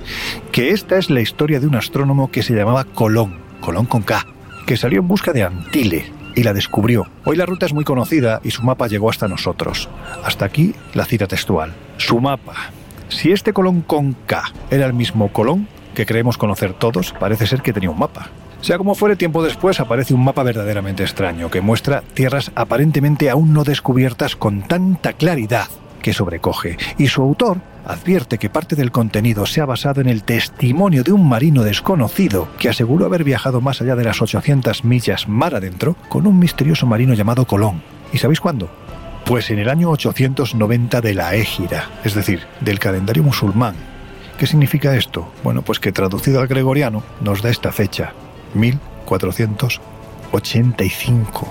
[0.53, 4.27] que esta es la historia de un astrónomo que se llamaba Colón, Colón con K,
[4.67, 7.07] que salió en busca de Antile, y la descubrió.
[7.25, 9.89] Hoy la ruta es muy conocida y su mapa llegó hasta nosotros.
[10.25, 11.73] Hasta aquí la cita textual.
[11.97, 12.55] Su mapa.
[13.15, 17.63] Si este Colón con K era el mismo Colón que creemos conocer todos, parece ser
[17.63, 18.29] que tenía un mapa.
[18.61, 23.53] Sea como fuere, tiempo después aparece un mapa verdaderamente extraño que muestra tierras aparentemente aún
[23.53, 25.69] no descubiertas con tanta claridad
[26.03, 30.25] que sobrecoge, y su autor advierte que parte del contenido se ha basado en el
[30.25, 35.29] testimonio de un marino desconocido que aseguró haber viajado más allá de las 800 millas
[35.29, 37.81] mar adentro con un misterioso marino llamado Colón.
[38.13, 38.84] ¿Y sabéis cuándo?
[39.25, 43.75] Pues en el año 890 de la Égira, es decir, del calendario musulmán.
[44.39, 45.33] ¿Qué significa esto?
[45.43, 48.13] Bueno, pues que traducido al gregoriano nos da esta fecha,
[48.53, 51.49] 1485.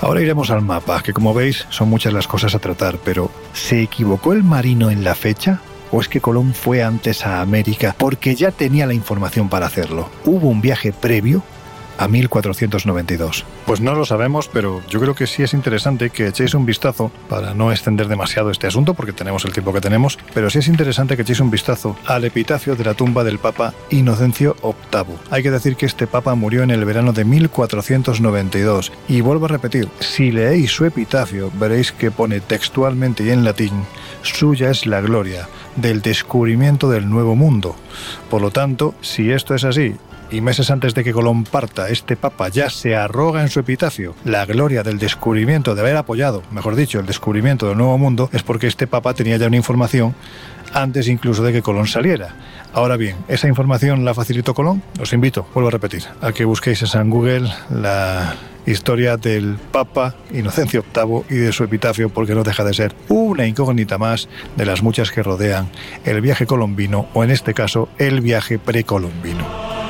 [0.00, 3.80] Ahora iremos al mapa, que como veis son muchas las cosas a tratar, pero ¿se
[3.80, 5.60] equivocó el marino en la fecha?
[5.92, 10.10] ¿O es que Colón fue antes a América porque ya tenía la información para hacerlo?
[10.24, 11.44] ¿Hubo un viaje previo?
[11.98, 13.44] A 1492?
[13.66, 17.10] Pues no lo sabemos, pero yo creo que sí es interesante que echéis un vistazo,
[17.28, 20.68] para no extender demasiado este asunto, porque tenemos el tiempo que tenemos, pero sí es
[20.68, 25.16] interesante que echéis un vistazo al epitafio de la tumba del Papa Inocencio VIII.
[25.30, 29.48] Hay que decir que este Papa murió en el verano de 1492, y vuelvo a
[29.48, 33.84] repetir, si leéis su epitafio veréis que pone textualmente y en latín,
[34.22, 37.76] suya es la gloria del descubrimiento del nuevo mundo.
[38.30, 39.96] Por lo tanto, si esto es así,
[40.30, 44.14] y meses antes de que Colón parta, este papa ya se arroga en su epitafio
[44.24, 48.42] la gloria del descubrimiento, de haber apoyado, mejor dicho, el descubrimiento del Nuevo Mundo, es
[48.42, 50.14] porque este papa tenía ya una información
[50.72, 52.34] antes incluso de que Colón saliera.
[52.72, 54.82] Ahora bien, ¿esa información la facilitó Colón?
[55.00, 58.34] Os invito, vuelvo a repetir, a que busquéis en Google la
[58.66, 63.46] historia del Papa Inocencio VIII y de su epitafio, porque no deja de ser una
[63.46, 65.70] incógnita más de las muchas que rodean
[66.04, 69.87] el viaje colombino, o en este caso, el viaje precolombino.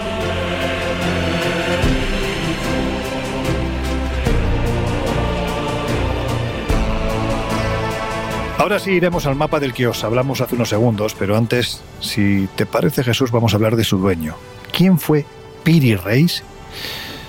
[8.68, 12.46] Ahora sí iremos al mapa del que os hablamos hace unos segundos, pero antes, si
[12.54, 14.34] te parece Jesús, vamos a hablar de su dueño.
[14.70, 15.24] ¿Quién fue
[15.64, 16.42] Piri Reis?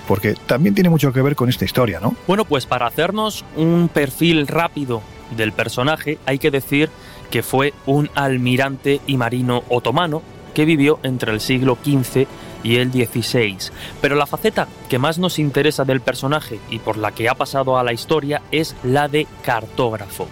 [0.06, 2.14] Porque también tiene mucho que ver con esta historia, ¿no?
[2.28, 5.02] Bueno, pues para hacernos un perfil rápido
[5.38, 6.90] del personaje, hay que decir
[7.32, 10.22] que fue un almirante y marino otomano
[10.54, 12.28] que vivió entre el siglo XV
[12.64, 13.72] y el 16.
[14.02, 17.78] Pero la faceta que más nos interesa del personaje y por la que ha pasado
[17.78, 20.28] a la historia es la de cartógrafo.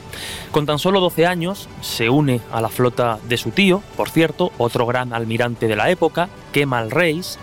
[0.52, 4.52] Con tan solo 12 años se une a la flota de su tío, por cierto,
[4.58, 7.38] otro gran almirante de la época, Kemal Reis,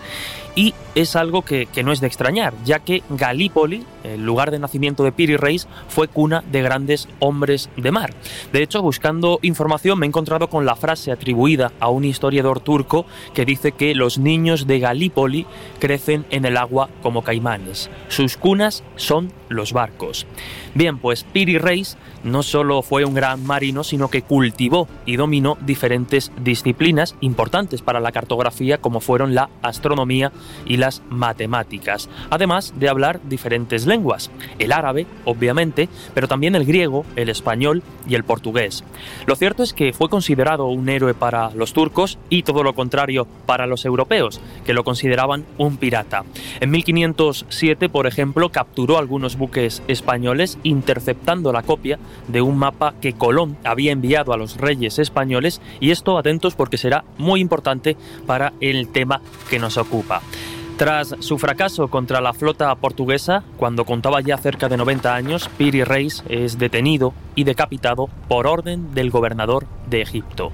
[0.55, 5.03] y es algo que, no es de extrañar, ya que Galípoli, el lugar de nacimiento
[5.03, 8.13] de Piri Reis, fue cuna de grandes hombres de mar.
[8.53, 13.05] De hecho, buscando información me he encontrado con la frase atribuida a un historiador turco
[13.33, 15.45] que dice que los niños de Galípoli
[15.79, 17.89] crecen en el agua como caimanes.
[18.07, 20.25] Sus cunas son los barcos.
[20.75, 25.57] Bien, pues Piri Reis no solo fue un gran marino, sino que cultivó y dominó
[25.61, 30.33] diferentes disciplinas importantes para la cartografía como fueron la astronomía
[30.65, 37.05] y las matemáticas, además de hablar diferentes lenguas, el árabe, obviamente, pero también el griego,
[37.15, 38.83] el español y el portugués.
[39.27, 43.25] Lo cierto es que fue considerado un héroe para los turcos y todo lo contrario
[43.45, 46.25] para los europeos, que lo consideraban un pirata.
[46.59, 51.97] En 1507, por ejemplo, capturó algunos buques españoles interceptando la copia
[52.27, 56.77] de un mapa que Colón había enviado a los reyes españoles y esto atentos porque
[56.77, 60.21] será muy importante para el tema que nos ocupa.
[60.77, 65.85] Tras su fracaso contra la flota portuguesa, cuando contaba ya cerca de 90 años, Piri
[65.85, 70.51] Reis es detenido y decapitado por orden del gobernador de Egipto.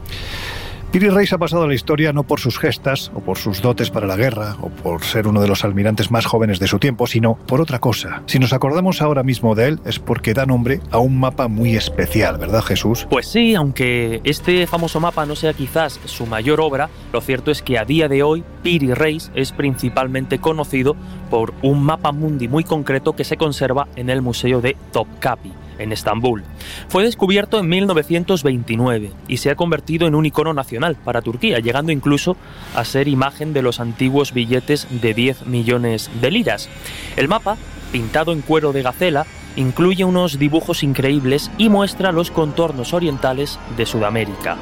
[0.91, 3.89] Piri Reis ha pasado a la historia no por sus gestas o por sus dotes
[3.89, 7.07] para la guerra o por ser uno de los almirantes más jóvenes de su tiempo,
[7.07, 8.23] sino por otra cosa.
[8.25, 11.77] Si nos acordamos ahora mismo de él es porque da nombre a un mapa muy
[11.77, 13.07] especial, ¿verdad Jesús?
[13.09, 17.61] Pues sí, aunque este famoso mapa no sea quizás su mayor obra, lo cierto es
[17.61, 20.97] que a día de hoy Piri Reis es principalmente conocido
[21.29, 25.91] por un mapa mundi muy concreto que se conserva en el Museo de Topkapi en
[25.91, 26.43] Estambul.
[26.87, 31.91] Fue descubierto en 1929 y se ha convertido en un icono nacional para Turquía, llegando
[31.91, 32.37] incluso
[32.75, 36.69] a ser imagen de los antiguos billetes de 10 millones de liras.
[37.17, 37.57] El mapa,
[37.91, 43.85] pintado en cuero de gacela, incluye unos dibujos increíbles y muestra los contornos orientales de
[43.85, 44.57] Sudamérica.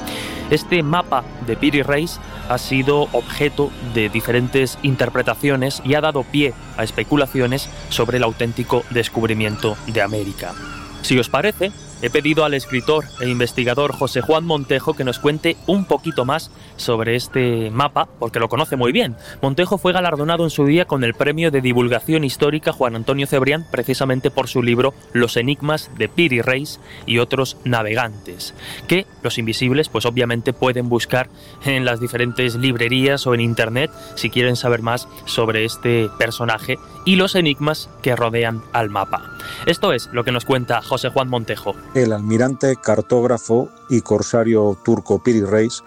[0.49, 2.19] Este mapa de Piri Reis
[2.49, 8.83] ha sido objeto de diferentes interpretaciones y ha dado pie a especulaciones sobre el auténtico
[8.89, 10.53] descubrimiento de América.
[11.01, 11.71] Si os parece,
[12.01, 16.49] He pedido al escritor e investigador José Juan Montejo que nos cuente un poquito más
[16.77, 19.17] sobre este mapa, porque lo conoce muy bien.
[19.41, 23.65] Montejo fue galardonado en su día con el premio de divulgación histórica Juan Antonio Cebrián,
[23.69, 28.53] precisamente por su libro Los enigmas de Piri Reis y otros navegantes,
[28.87, 31.29] que los invisibles, pues obviamente pueden buscar
[31.65, 37.17] en las diferentes librerías o en internet si quieren saber más sobre este personaje y
[37.17, 39.35] los enigmas que rodean al mapa.
[39.65, 41.75] Esto es lo que nos cuenta José Juan Montejo.
[41.95, 45.81] El almirante, cartógrafo y corsario turco Piri Reis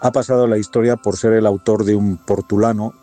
[0.00, 2.94] ha pasado a la historia por ser el autor de un portulano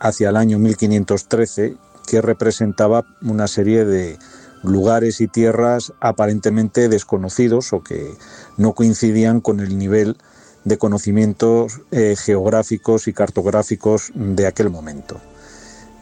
[0.00, 4.18] hacia el año 1513 que representaba una serie de
[4.64, 8.12] lugares y tierras aparentemente desconocidos o que
[8.56, 10.16] no coincidían con el nivel
[10.64, 15.20] de conocimientos eh, geográficos y cartográficos de aquel momento.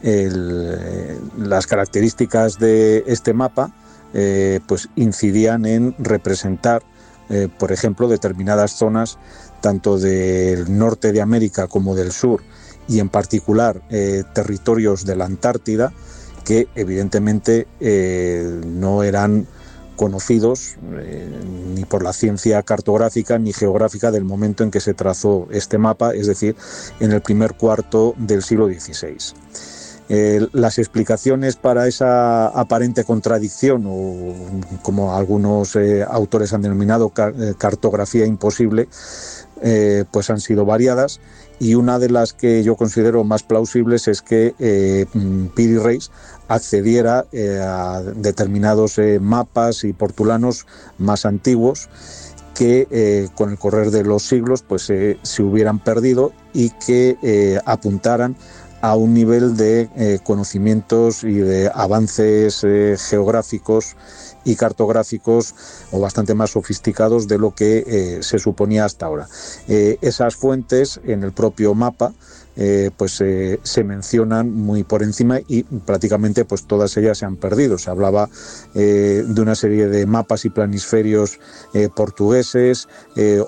[0.01, 3.71] Eh, las características de este mapa
[4.13, 6.83] eh, pues incidían en representar,
[7.29, 9.17] eh, por ejemplo, determinadas zonas
[9.61, 12.41] tanto del norte de América como del sur
[12.87, 15.93] y en particular eh, territorios de la Antártida
[16.43, 17.67] que evidentemente
[18.65, 19.45] no eran
[19.95, 20.77] conocidos
[21.75, 26.15] ni por la ciencia cartográfica ni geográfica del momento en que se trazó este mapa,
[26.15, 26.55] es decir,
[26.99, 29.35] en el primer cuarto del siglo XVI.
[30.13, 34.35] Eh, las explicaciones para esa aparente contradicción, o
[34.81, 38.89] como algunos eh, autores han denominado eh, cartografía imposible,
[40.11, 41.19] pues han sido variadas
[41.59, 44.55] y una de las que yo considero más plausibles es que
[45.55, 46.09] Piri Reis
[46.47, 47.27] accediera
[47.61, 50.65] a determinados mapas y portulanos
[50.97, 51.89] más antiguos
[52.55, 58.35] que con el correr de los siglos pues se hubieran perdido y que apuntaran
[58.81, 63.95] a un nivel de eh, conocimientos y de avances eh, geográficos
[64.43, 65.53] y cartográficos
[65.91, 69.27] o bastante más sofisticados de lo que eh, se suponía hasta ahora.
[69.67, 72.13] esas fuentes en el propio mapa
[72.97, 73.13] pues
[73.63, 77.77] se mencionan muy por encima y prácticamente pues todas ellas se han perdido.
[77.77, 78.29] Se hablaba
[78.73, 81.39] de una serie de mapas y planisferios
[81.95, 82.89] portugueses,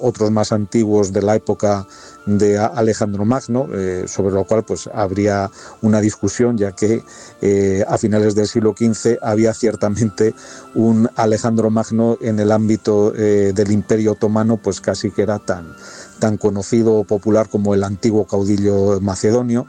[0.02, 1.86] otros más antiguos de la época
[2.26, 5.50] de Alejandro Magno, eh, sobre lo cual pues habría
[5.82, 7.04] una discusión, ya que
[7.42, 10.34] eh, a finales del siglo XV había ciertamente
[10.76, 15.76] un Alejandro Magno en el ámbito eh, del Imperio Otomano, pues casi que era tan,
[16.20, 19.68] tan conocido o popular como el antiguo caudillo macedonio.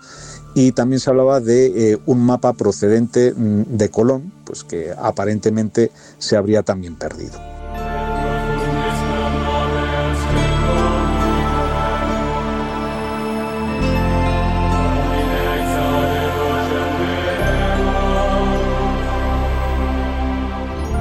[0.57, 6.37] Y también se hablaba de un mapa procedente mm, de Colón, pues que aparentemente se
[6.37, 7.54] habría también perdido.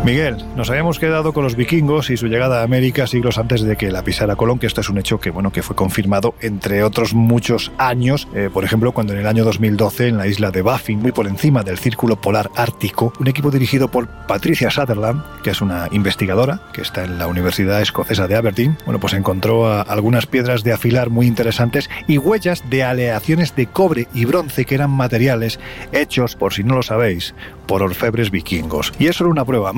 [0.04, 3.78] Miguel, nos habíamos quedado con los vikingos y su llegada a América siglos antes de
[3.78, 6.84] que la pisara Colón, que esto es un hecho que, bueno, que fue confirmado entre
[6.84, 10.62] otros muchos años, eh, por ejemplo, cuando en el año 2012 en la isla de
[10.62, 15.52] Baffin, muy por encima del Círculo Polar Ártico, un equipo dirigido por Patricia Sutherland, que
[15.52, 20.26] es una investigadora que está en la Universidad Escocesa de Aberdeen, bueno, pues encontró algunas
[20.26, 24.92] piedras de afilar muy interesantes y huellas de aleaciones de cobre y bronce que eran
[24.92, 25.62] materiales
[25.94, 27.34] hechos, por si no lo sabéis,
[27.68, 28.92] por orfebres vikingos.
[29.00, 29.72] Y eso era una prueba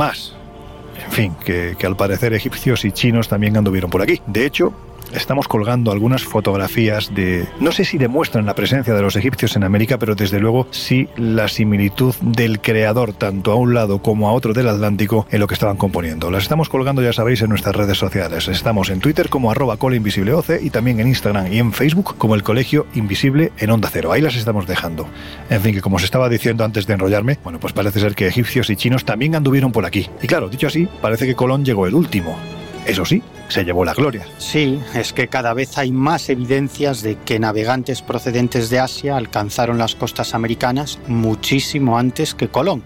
[1.06, 4.22] en fin, que al parecer egipcios y chinos también anduvieron por aquí.
[4.28, 4.74] De hecho,
[5.16, 9.64] estamos colgando algunas fotografías de, no sé si demuestran la presencia de los egipcios en
[9.64, 14.34] América, pero desde luego sí la similitud del creador tanto a un lado como a
[14.34, 16.32] otro del Atlántico en lo que estaban componiendo.
[16.32, 18.48] Las estamos colgando, ya sabéis, en nuestras redes sociales.
[18.48, 22.44] Estamos en Twitter como arroba colinvisibleoce y también en Instagram y en Facebook como el
[22.44, 24.12] Colegio Invisible en Onda Cero.
[24.12, 25.08] Ahí las estamos dejando.
[25.50, 28.28] En fin, que como os estaba diciendo antes de enrollarme, bueno, pues parece ser que
[28.28, 30.10] egipcios y chinos también anduvieron por aquí.
[30.22, 32.38] Y claro, dicho así, parece que Colón llegó el último.
[32.86, 34.26] Eso sí, se llevó la gloria.
[34.38, 39.80] Sí, es que cada vez hay más evidencias de que navegantes procedentes de Asia alcanzaron
[39.80, 42.84] las costas americanas muchísimo antes que Colón.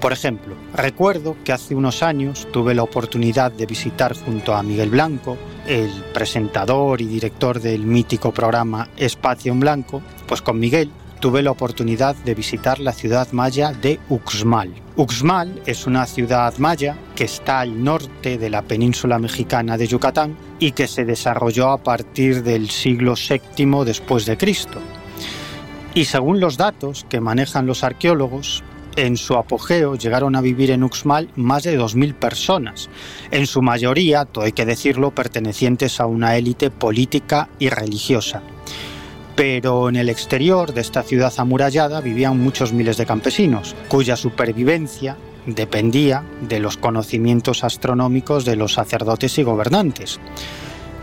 [0.00, 4.90] Por ejemplo, recuerdo que hace unos años tuve la oportunidad de visitar junto a Miguel
[4.90, 5.36] Blanco,
[5.66, 11.50] el presentador y director del mítico programa Espacio en Blanco, pues con Miguel tuve la
[11.50, 14.72] oportunidad de visitar la ciudad maya de Uxmal.
[14.96, 20.36] Uxmal es una ciudad maya que está al norte de la península mexicana de Yucatán
[20.58, 24.78] y que se desarrolló a partir del siglo VII después de Cristo.
[25.94, 28.62] Y según los datos que manejan los arqueólogos,
[28.96, 32.90] en su apogeo llegaron a vivir en Uxmal más de 2.000 personas,
[33.30, 38.42] en su mayoría, todo hay que decirlo, pertenecientes a una élite política y religiosa.
[39.38, 45.16] Pero en el exterior de esta ciudad amurallada vivían muchos miles de campesinos, cuya supervivencia
[45.46, 50.18] dependía de los conocimientos astronómicos de los sacerdotes y gobernantes,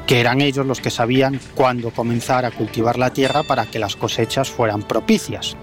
[0.05, 3.95] que eran ellos los que sabían cuándo comenzar a cultivar la tierra para que las
[3.95, 5.55] cosechas fueran propicias.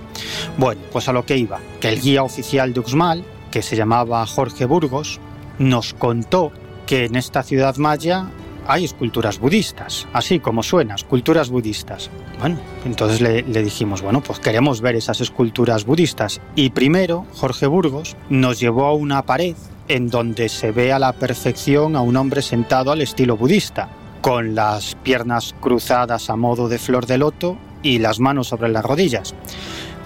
[0.56, 4.24] Bueno, pues a lo que iba, que el guía oficial de Uxmal, que se llamaba
[4.24, 5.20] Jorge Burgos,
[5.58, 6.52] nos contó
[6.86, 8.30] que en esta ciudad maya
[8.66, 12.10] hay esculturas budistas, así como suena, esculturas budistas.
[12.40, 16.40] Bueno, entonces le, dijimos, bueno, pues queremos ver esas esculturas budistas.
[16.54, 19.56] Y primero, Jorge Burgos nos llevó a una pared
[19.88, 23.88] en donde se ve a la perfección a un hombre sentado al estilo budista,
[24.20, 28.84] con las piernas cruzadas a modo de flor de loto y las manos sobre las
[28.84, 29.34] rodillas.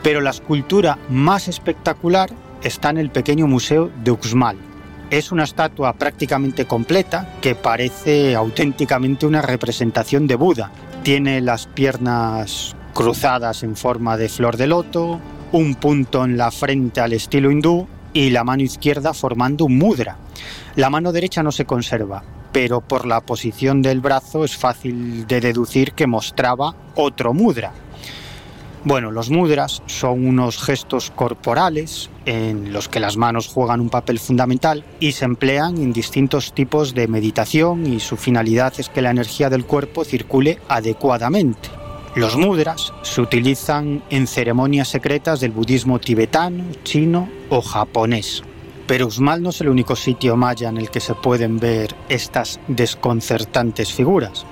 [0.03, 2.31] Pero la escultura más espectacular
[2.63, 4.57] está en el pequeño museo de Uxmal,
[5.11, 10.71] es una estatua prácticamente completa que parece auténticamente una representación de Buda.
[11.03, 15.21] Tiene las piernas cruzadas en forma de flor de loto,
[15.53, 20.17] un punto en la frente al estilo hindú y la mano izquierda formando un mudra.
[20.75, 25.41] La mano derecha no se conserva, pero por la posición del brazo es fácil de
[25.41, 27.73] deducir que mostraba otro mudra.
[28.87, 34.21] Bueno, los mudras son unos gestos corporales en los que las manos juegan un papel
[34.21, 39.11] fundamental y se emplean en distintos tipos de meditación y su finalidad es que la
[39.11, 41.69] energía del cuerpo circule adecuadamente.
[42.15, 48.45] Los mudras se utilizan en ceremonias secretas del budismo tibetano, chino o japonés.
[48.87, 52.61] Pero Usmal no es el único sitio maya en el que se pueden ver estas
[52.69, 54.47] desconcertantes figuras.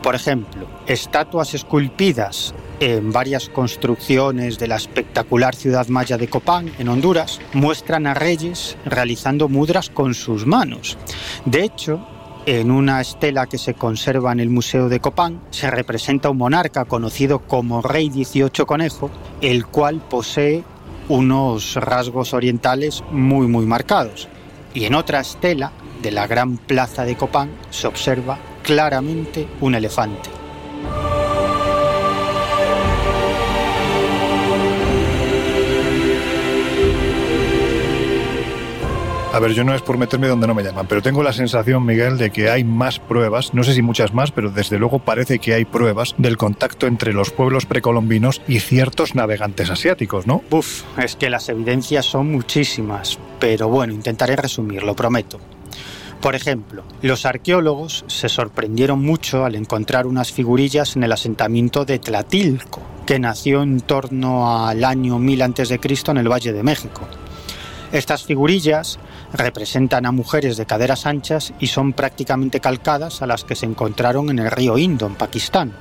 [0.00, 6.88] Por ejemplo, estatuas esculpidas en varias construcciones de la espectacular ciudad maya de Copán, en
[6.88, 10.98] Honduras, muestran a reyes realizando mudras con sus manos.
[11.44, 12.06] De hecho,
[12.46, 16.84] en una estela que se conserva en el Museo de Copán se representa un monarca
[16.84, 19.10] conocido como Rey 18 Conejo,
[19.40, 20.62] el cual posee
[21.08, 24.28] unos rasgos orientales muy muy marcados.
[24.74, 25.72] Y en otra estela
[26.02, 30.28] de la gran plaza de Copán se observa claramente un elefante.
[39.34, 41.84] A ver, yo no es por meterme donde no me llaman, pero tengo la sensación,
[41.84, 45.40] Miguel, de que hay más pruebas, no sé si muchas más, pero desde luego parece
[45.40, 50.44] que hay pruebas del contacto entre los pueblos precolombinos y ciertos navegantes asiáticos, ¿no?
[50.52, 55.40] Uf, es que las evidencias son muchísimas, pero bueno, intentaré resumir, lo prometo.
[56.20, 61.98] Por ejemplo, los arqueólogos se sorprendieron mucho al encontrar unas figurillas en el asentamiento de
[61.98, 65.80] Tlatilco, que nació en torno al año 1000 a.C.
[66.06, 67.08] en el Valle de México.
[67.94, 68.98] Estas figurillas
[69.34, 74.30] representan a mujeres de caderas anchas y son prácticamente calcadas a las que se encontraron
[74.30, 75.72] en el río Indo, en Pakistán.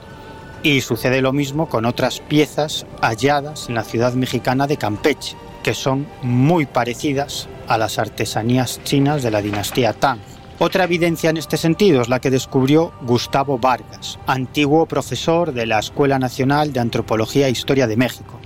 [0.63, 5.73] Y sucede lo mismo con otras piezas halladas en la ciudad mexicana de Campeche, que
[5.73, 10.19] son muy parecidas a las artesanías chinas de la dinastía Tang.
[10.59, 15.79] Otra evidencia en este sentido es la que descubrió Gustavo Vargas, antiguo profesor de la
[15.79, 18.39] Escuela Nacional de Antropología e Historia de México.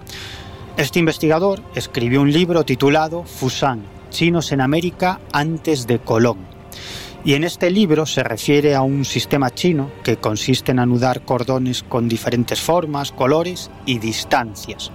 [0.77, 6.37] Este investigador escribió un libro titulado Fusan, Chinos en América antes de Colón.
[7.23, 11.83] Y en este libro se refiere a un sistema chino que consiste en anudar cordones
[11.83, 14.91] con diferentes formas, colores y distancias.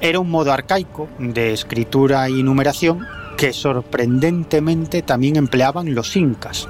[0.00, 3.06] Era un modo arcaico de escritura y numeración
[3.36, 6.68] que sorprendentemente también empleaban los incas.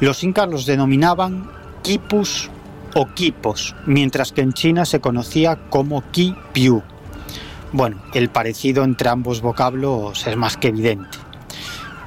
[0.00, 1.50] Los incas los denominaban
[1.82, 2.50] quipus
[2.94, 6.82] o quipos, mientras que en China se conocía como qipiu.
[7.74, 11.18] Bueno, el parecido entre ambos vocablos es más que evidente.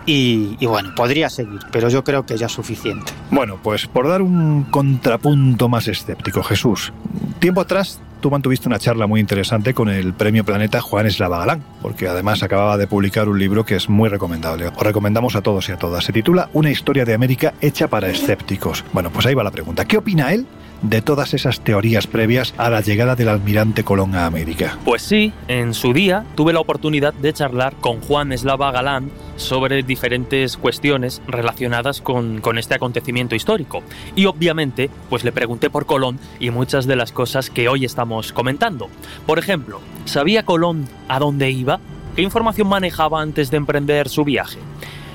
[0.06, 3.12] Y, bueno, podría seguir, pero yo creo que ya es suficiente.
[3.32, 6.94] Bueno, pues por dar un contrapunto más escéptico, Jesús.
[7.40, 12.08] Tiempo atrás tú mantuviste una charla muy interesante con el Premio Planeta Juan Eslava porque
[12.08, 14.68] además acababa de publicar un libro que es muy recomendable.
[14.68, 16.06] Os recomendamos a todos y a todas.
[16.06, 18.86] Se titula Una historia de América hecha para escépticos.
[18.94, 19.84] Bueno, pues ahí va la pregunta.
[19.84, 20.48] ¿Qué opina él
[20.82, 24.78] de todas esas teorías previas a la llegada del almirante Colón a América?
[24.86, 29.84] Pues sí, en su día tuve la oportunidad de charlar con Juan Eslava Galán sobre
[29.84, 33.84] diferentes cuestiones relacionadas con, con, este acontecimiento histórico.
[34.16, 38.34] Y obviamente, pues le pregunté por Colón y muchas de las cosas que hoy estamos
[38.34, 38.90] comentando.
[39.26, 41.80] Por ejemplo, ¿sabía Colón a dónde iba?
[42.16, 44.58] ¿Qué información manejaba antes de emprender su viaje?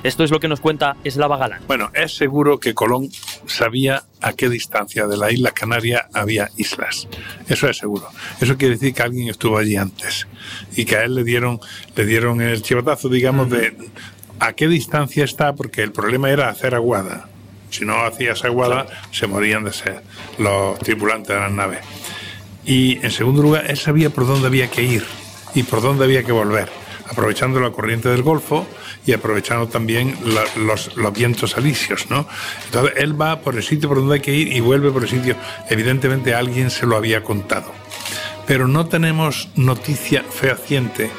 [0.03, 1.61] Esto es lo que nos cuenta Eslava Galán.
[1.65, 3.09] Bueno, es seguro que Colón
[3.45, 7.07] sabía a qué distancia de la isla Canaria había islas.
[7.47, 8.09] Eso es seguro.
[8.41, 10.27] Eso quiere decir que alguien estuvo allí antes
[10.75, 11.61] y que a él le dieron,
[11.95, 13.77] le dieron el chivatazo, digamos, de
[14.41, 17.29] a qué distancia está, porque el problema era hacer aguada.
[17.69, 19.95] Si no hacías aguada, se morían de sed
[20.37, 21.79] los tripulantes de las naves.
[22.65, 25.05] Y en segundo lugar, él sabía por dónde había que ir
[25.55, 26.69] y por dónde había que volver,
[27.09, 28.67] aprovechando la corriente del Golfo
[29.05, 30.17] y aprovechando también
[30.55, 32.27] los, los, vientos alisios, ¿no?
[32.65, 35.09] Entonces él va por el sitio por donde hay que ir y vuelve por el
[35.09, 35.35] sitio.
[35.69, 37.71] Evidentemente alguien se lo había contado.
[38.47, 41.09] Pero no tenemos noticia fehaciente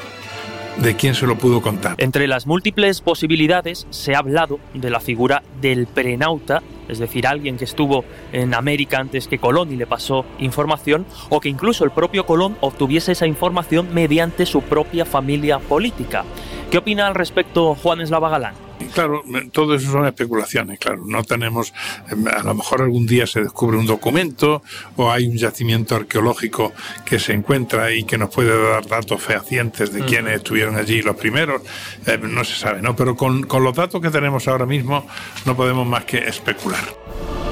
[0.77, 1.95] de quién se lo pudo contar.
[1.99, 7.57] Entre las múltiples posibilidades se ha hablado de la figura del prenauta, es decir, alguien
[7.57, 11.91] que estuvo en América antes que Colón y le pasó información, o que incluso el
[11.91, 16.25] propio Colón obtuviese esa información mediante su propia familia política.
[16.71, 18.55] ¿Qué opina al respecto Juan Eslava Galán?
[18.93, 19.23] Claro,
[19.53, 21.03] todo eso son especulaciones, claro.
[21.07, 21.73] No tenemos,
[22.11, 24.63] em, a lo mejor algún día se descubre un documento
[24.97, 26.73] o hay un yacimiento arqueológico
[27.05, 31.17] que se encuentra y que nos puede dar datos fehacientes de quiénes estuvieron allí los
[31.17, 31.63] primeros.
[32.07, 32.95] Em, no se sabe, ¿no?
[32.97, 35.07] Pero con, con los datos que tenemos ahora mismo
[35.45, 37.44] no podemos más que especular.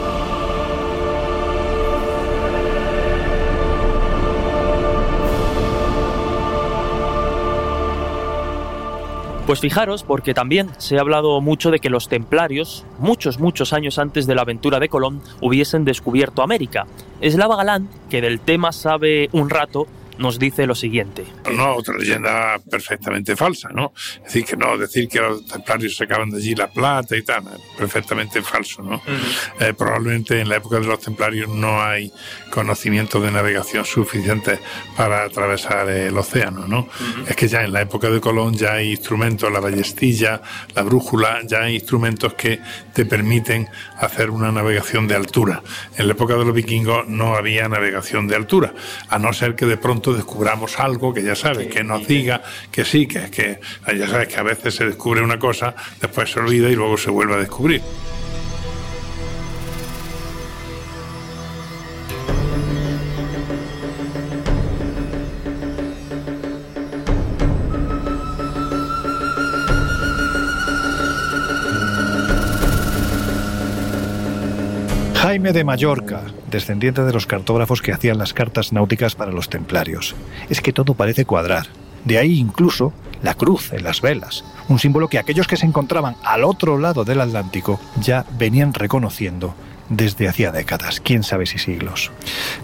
[9.46, 13.98] Pues fijaros, porque también se ha hablado mucho de que los templarios, muchos, muchos años
[13.98, 16.86] antes de la aventura de Colón, hubiesen descubierto América.
[17.20, 19.88] Eslava Galán, que del tema sabe un rato,
[20.22, 21.24] nos dice lo siguiente.
[21.52, 23.92] No, otra leyenda perfectamente falsa, ¿no?
[23.96, 27.44] Es decir, que no, decir que los templarios sacaban de allí la plata y tal,
[27.76, 29.02] perfectamente falso, ¿no?
[29.60, 32.12] Eh, probablemente en la época de los templarios no hay
[32.50, 34.60] conocimiento de navegación suficiente
[34.96, 36.88] para atravesar el océano, ¿no?
[37.26, 40.40] Es que ya en la época de Colón ya hay instrumentos, la ballestilla,
[40.74, 42.60] la brújula, ya hay instrumentos que
[42.94, 43.68] te permiten
[43.98, 45.62] hacer una navegación de altura.
[45.96, 48.72] En la época de los vikingos no había navegación de altura,
[49.08, 52.84] a no ser que de pronto descubramos algo que ya sabes, que nos diga que
[52.84, 53.58] sí, que, que
[53.96, 57.10] ya sabes que a veces se descubre una cosa, después se olvida y luego se
[57.10, 57.82] vuelve a descubrir.
[75.42, 80.14] De Mallorca, descendiente de los cartógrafos que hacían las cartas náuticas para los templarios.
[80.48, 81.66] Es que todo parece cuadrar.
[82.04, 86.14] De ahí incluso la cruz en las velas, un símbolo que aquellos que se encontraban
[86.22, 89.54] al otro lado del Atlántico ya venían reconociendo
[89.96, 92.10] desde hacía décadas, quién sabe si siglos.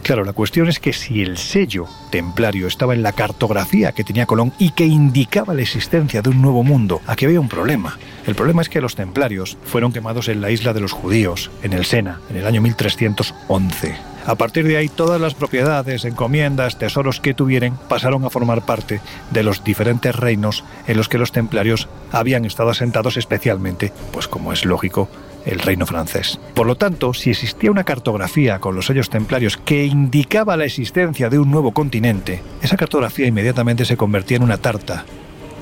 [0.02, 4.26] Claro, la cuestión es que si el sello templario estaba en la cartografía que tenía
[4.26, 7.98] Colón y que indicaba la existencia de un nuevo mundo, aquí había un problema.
[8.26, 11.72] El problema es que los templarios fueron quemados en la isla de los judíos, en
[11.72, 13.96] el Sena, en el año 1311.
[14.28, 19.00] A partir de ahí, todas las propiedades, encomiendas, tesoros que tuvieran pasaron a formar parte
[19.30, 24.52] de los diferentes reinos en los que los templarios habían estado asentados especialmente, pues como
[24.52, 25.08] es lógico,
[25.44, 26.38] el reino francés.
[26.54, 31.30] Por lo tanto, si existía una cartografía con los sellos templarios que indicaba la existencia
[31.30, 35.04] de un nuevo continente, esa cartografía inmediatamente se convertía en una tarta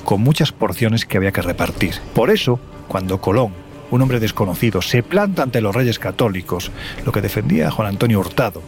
[0.03, 1.95] con muchas porciones que había que repartir.
[2.13, 3.51] Por eso, cuando Colón,
[3.91, 6.71] un hombre desconocido, se planta ante los reyes católicos,
[7.05, 8.61] lo que defendía Juan Antonio Hurtado,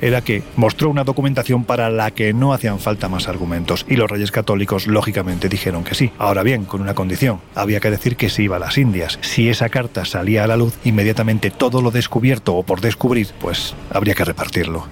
[0.00, 4.10] era que mostró una documentación para la que no hacían falta más argumentos y los
[4.10, 6.12] reyes católicos lógicamente dijeron que sí.
[6.18, 9.18] Ahora bien, con una condición, había que decir que se iba a las Indias.
[9.22, 13.74] Si esa carta salía a la luz, inmediatamente todo lo descubierto o por descubrir, pues
[13.90, 14.86] habría que repartirlo.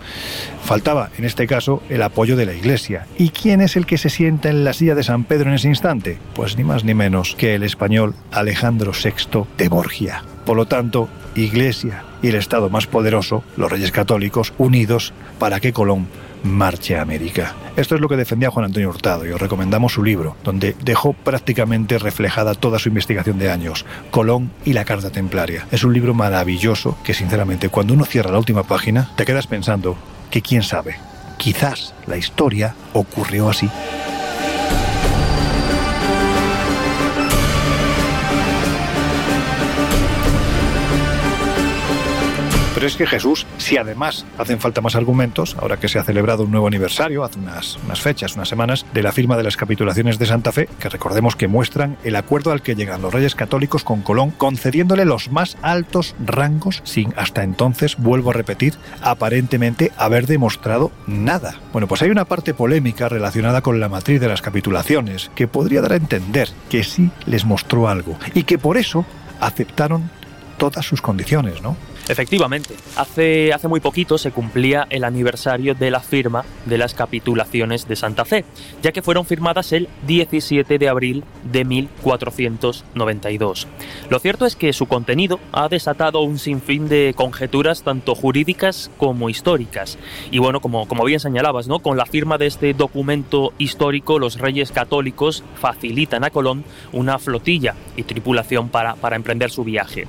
[0.65, 3.07] Faltaba, en este caso, el apoyo de la Iglesia.
[3.17, 5.69] ¿Y quién es el que se sienta en la silla de San Pedro en ese
[5.69, 6.19] instante?
[6.35, 10.23] Pues ni más ni menos que el español Alejandro VI de Borgia.
[10.49, 15.75] Por lo tanto, Iglesia y el Estado más poderoso, los reyes católicos, unidos para que
[15.75, 16.09] Colón
[16.43, 17.55] marche a América.
[17.77, 21.13] Esto es lo que defendía Juan Antonio Hurtado y os recomendamos su libro, donde dejó
[21.13, 25.67] prácticamente reflejada toda su investigación de años, Colón y la Carta Templaria.
[25.71, 29.99] Es un libro maravilloso que sinceramente cuando uno cierra la última página te quedas pensando
[30.31, 30.97] que quién sabe,
[31.37, 33.69] quizás la historia ocurrió así.
[42.79, 46.45] Pero es que Jesús, si además hacen falta más argumentos, ahora que se ha celebrado
[46.45, 50.17] un nuevo aniversario, hace unas, unas fechas, unas semanas, de la firma de las capitulaciones
[50.21, 53.83] de Santa Fe, que recordemos que muestran el acuerdo al que llegan los reyes católicos
[53.83, 60.29] con Colón, concediéndole los más altos rangos sin hasta entonces, vuelvo a repetir, aparentemente haber
[60.29, 61.57] demostrado nada.
[61.73, 65.81] Bueno, pues hay una parte polémica relacionada con la matriz de las capitulaciones que podría
[65.81, 69.05] dar a entender que sí les mostró algo y que por eso
[69.41, 70.09] aceptaron
[70.59, 71.77] todas sus condiciones, ¿no?
[72.09, 77.87] Efectivamente, hace, hace muy poquito se cumplía el aniversario de la firma de las capitulaciones
[77.87, 78.47] de Santa Fe,
[78.83, 83.67] ya que fueron firmadas el 17 de abril de 1492.
[84.09, 89.29] Lo cierto es que su contenido ha desatado un sinfín de conjeturas tanto jurídicas como
[89.29, 89.99] históricas.
[90.31, 91.81] Y bueno, como, como bien señalabas, ¿no?
[91.81, 97.75] con la firma de este documento histórico, los reyes católicos facilitan a Colón una flotilla
[97.97, 100.07] y tripulación para, para emprender su viaje.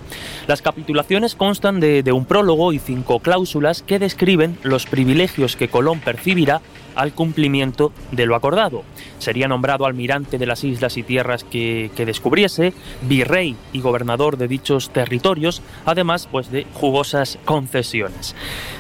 [0.48, 5.68] Las capitulaciones constan de de, un prólogo y cinco cláusulas que describen los privilegios que
[5.68, 6.62] Colón percibirá
[6.96, 8.84] al cumplimiento de lo acordado.
[9.20, 12.74] Sería nombrado almirante de las islas y tierras que, descubriese,
[13.04, 18.36] virrey y gobernador de dichos territorios, además pues, de jugosas concesiones.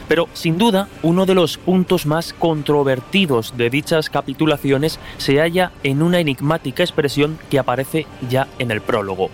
[0.07, 6.01] Pero sin duda, uno de los puntos más controvertidos de dichas capitulaciones se halla en
[6.01, 9.30] una enigmática expresión que aparece ya en el prólogo.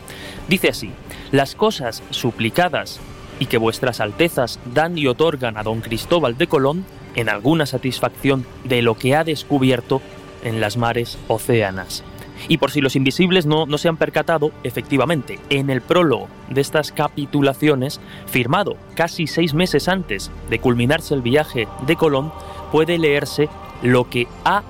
[0.48, 0.92] Dice así,
[1.32, 3.00] las cosas suplicadas
[3.40, 8.46] y que vuestras altezas dan y otorgan a don Cristóbal de Colón en alguna satisfacción
[8.64, 10.02] de lo que ha descubierto
[10.44, 12.04] en las mares océanas.
[12.48, 16.62] Y por si los invisibles no, no se han percatado, efectivamente, en el prólogo de
[16.62, 22.32] estas capitulaciones, firmado casi seis meses antes de culminarse el viaje de Colón,
[22.72, 23.50] puede leerse
[23.82, 24.64] lo que ha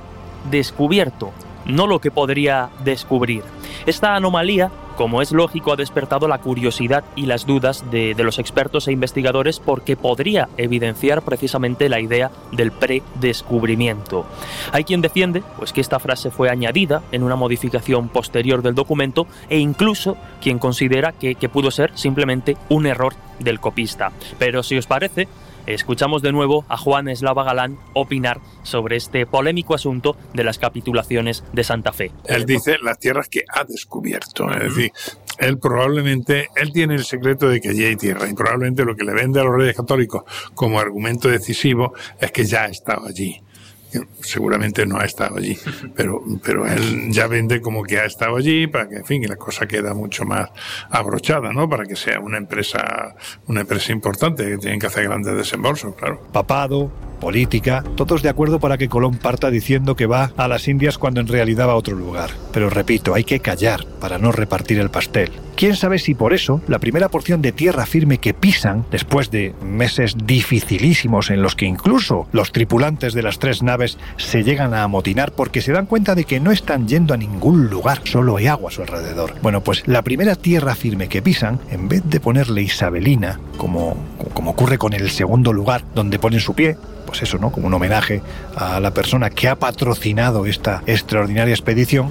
[0.49, 1.31] descubierto,
[1.65, 3.43] no lo que podría descubrir.
[3.85, 8.87] Esta anomalía como es lógico, ha despertado la curiosidad y las dudas de, los expertos
[8.87, 14.25] e investigadores porque podría evidenciar precisamente la idea del predescubrimiento.
[14.71, 19.27] Hay quien defiende pues, que esta frase fue añadida en una modificación posterior del documento
[19.49, 24.11] e incluso quien considera que, que pudo ser simplemente un error del copista.
[24.39, 25.27] Pero si os parece,
[25.67, 31.43] escuchamos de nuevo a Juan Eslava Galán opinar sobre este polémico asunto de las capitulaciones
[31.53, 32.11] de Santa Fe.
[32.25, 34.91] Él dice las tierras que ha descubierto, es decir,
[35.37, 39.03] él probablemente, él tiene el secreto de que allí hay tierra y probablemente lo que
[39.03, 43.41] le vende a los reyes católicos como argumento decisivo es que ya ha estado allí
[44.21, 45.57] seguramente no ha estado allí,
[45.95, 49.35] pero, pero él ya vende como que ha estado allí para que, en fin, la
[49.35, 50.49] cosa queda mucho más
[50.89, 51.69] abrochada, ¿no?
[51.69, 53.15] Para que sea una empresa,
[53.47, 56.21] una empresa importante que tienen que hacer grandes desembolsos, claro.
[56.31, 60.97] Papado, política, todos de acuerdo para que Colón parta diciendo que va a las Indias
[60.97, 62.29] cuando en realidad va a otro lugar.
[62.51, 65.31] Pero repito, hay que callar para no repartir el pastel.
[65.55, 69.53] Quién sabe si por eso la primera porción de tierra firme que pisan, después de
[69.63, 73.84] meses dificilísimos en los que incluso los tripulantes de las tres naves
[74.17, 77.67] se llegan a amotinar porque se dan cuenta de que no están yendo a ningún
[77.69, 79.35] lugar, solo hay agua a su alrededor.
[79.41, 83.97] Bueno, pues la primera tierra firme que pisan, en vez de ponerle Isabelina, como,
[84.33, 87.51] como ocurre con el segundo lugar donde ponen su pie, pues eso, ¿no?
[87.51, 88.21] Como un homenaje
[88.55, 92.09] a la persona que ha patrocinado esta extraordinaria expedición,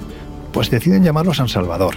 [0.51, 1.95] pues deciden llamarlo San Salvador.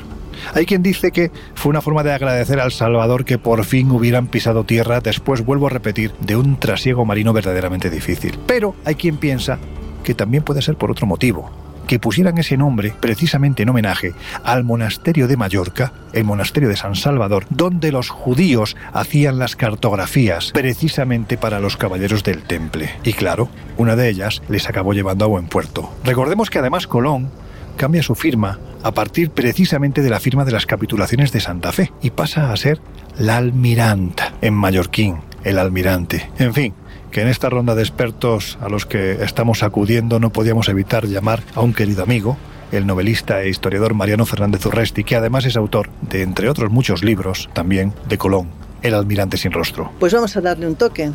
[0.55, 4.26] Hay quien dice que fue una forma de agradecer al Salvador que por fin hubieran
[4.26, 8.39] pisado tierra después, vuelvo a repetir, de un trasiego marino verdaderamente difícil.
[8.47, 9.59] Pero hay quien piensa
[10.03, 11.51] que también puede ser por otro motivo,
[11.86, 14.12] que pusieran ese nombre precisamente en homenaje
[14.45, 20.53] al monasterio de Mallorca, el monasterio de San Salvador, donde los judíos hacían las cartografías
[20.53, 22.91] precisamente para los caballeros del temple.
[23.05, 25.91] Y claro, una de ellas les acabó llevando a buen puerto.
[26.05, 27.30] Recordemos que además Colón
[27.79, 31.91] cambia su firma a partir precisamente de la firma de las capitulaciones de Santa Fe
[32.03, 32.81] y pasa a ser
[33.18, 36.29] la almiranta en mallorquín, el almirante.
[36.39, 36.74] En fin,
[37.11, 41.43] que en esta ronda de expertos a los que estamos acudiendo no podíamos evitar llamar
[41.55, 42.37] a un querido amigo,
[42.72, 47.03] el novelista e historiador Mariano Fernández Urresti, que además es autor de, entre otros muchos
[47.03, 48.49] libros, también de Colón,
[48.83, 49.91] El almirante sin rostro.
[49.99, 51.11] Pues vamos a darle un toque.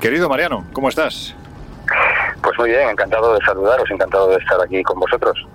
[0.00, 1.34] Querido Mariano, ¿cómo estás?
[2.42, 5.46] Pues muy bien, encantado de saludaros, encantado de estar aquí con vosotros.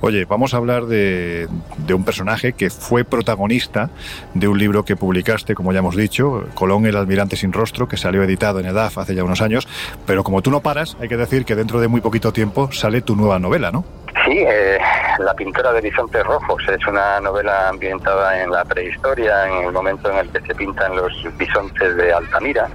[0.00, 1.48] Oye, vamos a hablar de,
[1.92, 3.90] un personaje que fue protagonista
[4.32, 7.98] de un libro que publicaste, como ya hemos dicho, Colón el almirante sin rostro, que
[7.98, 9.68] salió editado en EDAF hace ya unos años,
[10.06, 13.02] pero como tú no paras, hay que decir que dentro de muy poquito tiempo sale
[13.02, 13.84] tu nueva novela, ¿no?
[14.24, 14.78] Sí, eh,
[15.18, 20.10] La pintora de horizontes rojos es una novela ambientada en la prehistoria, en el momento
[20.10, 22.70] en el que se pintan los bisontes de Altamira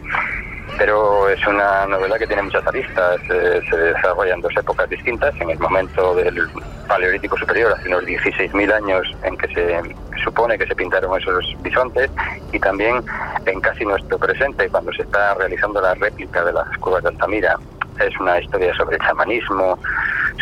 [0.78, 5.34] pero es una novela que tiene muchas aristas, eh, se desarrolla en dos épocas distintas,
[5.40, 6.48] en el momento del
[6.88, 9.82] Paleolítico Superior, hace unos 16.000 años en que se
[10.24, 12.10] supone que se pintaron esos bisontes,
[12.52, 13.04] y también
[13.46, 17.58] en casi nuestro presente, cuando se está realizando la réplica de las cuevas de Altamira
[18.00, 19.78] es una historia sobre chamanismo,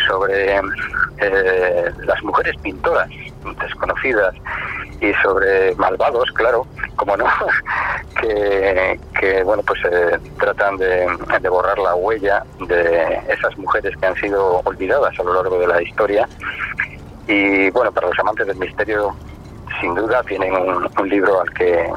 [0.06, 0.56] sobre
[1.18, 3.08] eh, las mujeres pintoras
[3.60, 4.34] desconocidas
[5.00, 7.26] y sobre malvados, claro, como no,
[8.20, 11.06] que, bueno, pues eh, tratan de,
[11.40, 15.66] de, borrar la huella de esas mujeres que han sido olvidadas a lo largo de
[15.66, 16.28] la historia.
[17.26, 19.14] Y bueno, para los amantes del misterio,
[19.80, 21.90] sin duda tienen un libro al que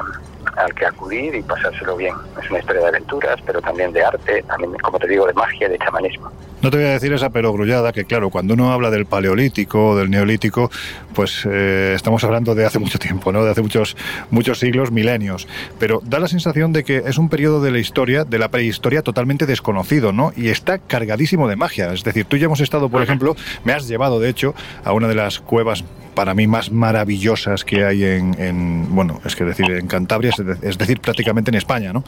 [0.56, 2.14] al que acudir y pasárselo bien.
[2.42, 5.68] Es una historia de aventuras, pero también de arte, también, como te digo, de magia,
[5.68, 6.30] de chamanismo.
[6.60, 9.96] No te voy a decir esa perogrullada que, claro, cuando uno habla del paleolítico o
[9.96, 10.72] del neolítico,
[11.14, 13.44] pues eh, estamos hablando de hace mucho tiempo, ¿no?
[13.44, 13.96] De hace muchos,
[14.30, 15.46] muchos siglos, milenios.
[15.78, 19.02] Pero da la sensación de que es un periodo de la historia, de la prehistoria,
[19.02, 20.32] totalmente desconocido, ¿no?
[20.34, 21.92] Y está cargadísimo de magia.
[21.92, 25.06] Es decir, tú ya hemos estado, por ejemplo, me has llevado, de hecho, a una
[25.06, 25.84] de las cuevas
[26.18, 31.00] para mí más maravillosas que hay en, bueno, es que decir, en Cantabria, es decir,
[31.00, 32.02] prácticamente en España, ¿no?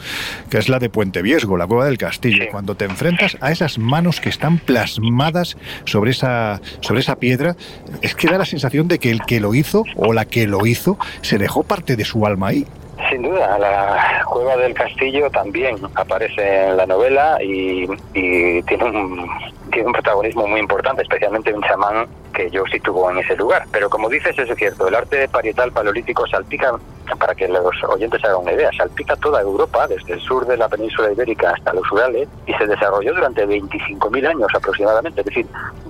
[0.50, 2.46] Que es la de Puente Viesgo, la cueva del castillo.
[2.50, 7.54] Cuando te enfrentas a esas manos que están plasmadas sobre esa, sobre esa piedra,
[8.02, 10.66] es que da la sensación de que el que lo hizo o la que lo
[10.66, 12.66] hizo se dejó parte de su alma ahí.
[13.10, 19.30] Sin duda, la cueva del castillo también aparece en la novela y, y tiene un
[19.70, 23.64] tiene un protagonismo muy importante, especialmente un chamán que yo sí tuvo en ese lugar.
[23.72, 26.78] Pero como dices, eso es cierto, el arte parietal paleolítico salpica,
[27.18, 30.68] para que los oyentes hagan una idea, salpica toda Europa, desde el sur de la
[30.68, 35.46] península ibérica hasta los Urales, y se desarrolló durante 25.000 años aproximadamente, es decir,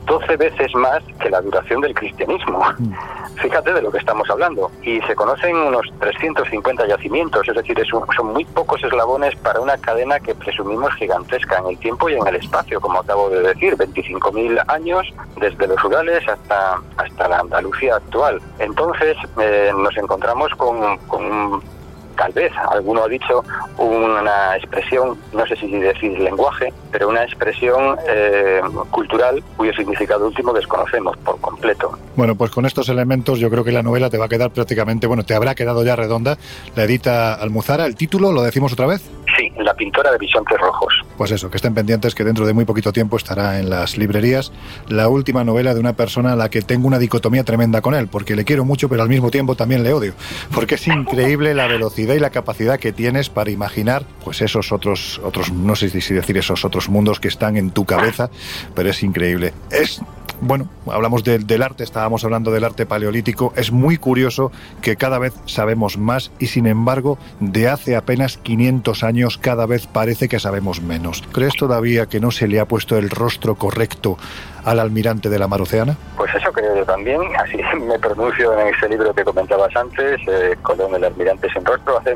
[0.06, 2.64] 12 veces más que la duración del cristianismo.
[2.78, 2.94] Mm.
[3.36, 4.70] Fíjate de lo que estamos hablando.
[4.82, 7.80] Y se conocen unos 350 yacimientos, es decir,
[8.16, 12.26] son muy pocos eslabones para una cadena que presumimos gigantesca en el tiempo y en
[12.26, 17.96] el espacio, como acabo de decir 25.000 años desde los Urales hasta, hasta la Andalucía
[17.96, 18.40] actual.
[18.58, 21.62] Entonces eh, nos encontramos con, con
[22.20, 23.42] tal vez, alguno ha dicho,
[23.78, 28.60] una expresión, no sé si decir lenguaje, pero una expresión eh,
[28.90, 31.98] cultural cuyo significado último desconocemos por completo.
[32.16, 35.06] Bueno, pues con estos elementos yo creo que la novela te va a quedar prácticamente,
[35.06, 36.36] bueno, te habrá quedado ya redonda.
[36.76, 39.00] La edita Almuzara, el título, ¿lo decimos otra vez?
[39.38, 40.92] Sí, La pintora de bisontes rojos.
[41.16, 44.52] Pues eso, que estén pendientes que dentro de muy poquito tiempo estará en las librerías
[44.88, 48.08] la última novela de una persona a la que tengo una dicotomía tremenda con él,
[48.08, 50.12] porque le quiero mucho, pero al mismo tiempo también le odio,
[50.54, 55.20] porque es increíble la velocidad y la capacidad que tienes para imaginar pues esos otros
[55.24, 58.30] otros no sé si decir esos otros mundos que están en tu cabeza,
[58.74, 59.52] pero es increíble.
[59.70, 60.00] Es
[60.40, 63.52] bueno, hablamos del arte, estábamos hablando del arte paleolítico.
[63.56, 69.04] Es muy curioso que cada vez sabemos más y sin embargo, de hace apenas 500
[69.04, 71.22] años cada vez parece que sabemos menos.
[71.32, 74.16] ¿Crees todavía que no se le ha puesto el rostro correcto
[74.64, 75.96] al almirante de la mar Oceana?
[76.16, 80.56] Pues eso creo yo también, así me pronuncio en ese libro que comentabas antes, eh,
[80.62, 81.98] Colón el almirante sin rostro.
[81.98, 82.14] Hace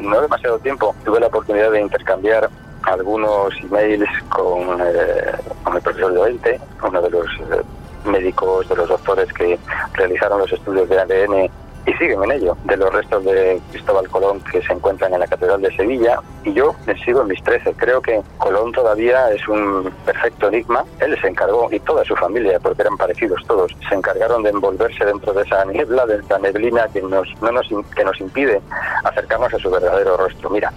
[0.00, 2.48] no demasiado tiempo tuve la oportunidad de intercambiar
[2.86, 5.32] algunos emails con, eh,
[5.62, 7.62] con el profesor Llorente, uno de los eh,
[8.04, 9.58] médicos, de los doctores que
[9.94, 11.50] realizaron los estudios de ADN
[11.86, 15.26] y siguen en ello, de los restos de Cristóbal Colón que se encuentran en la
[15.26, 16.20] Catedral de Sevilla.
[16.44, 17.72] Y yo me sigo en mis trece.
[17.74, 20.84] Creo que Colón todavía es un perfecto enigma.
[20.98, 25.04] Él se encargó, y toda su familia, porque eran parecidos todos, se encargaron de envolverse
[25.04, 28.60] dentro de esa niebla, de esa neblina que nos, no nos, que nos impide
[29.04, 30.50] acercarnos a su verdadero rostro.
[30.50, 30.72] Mira,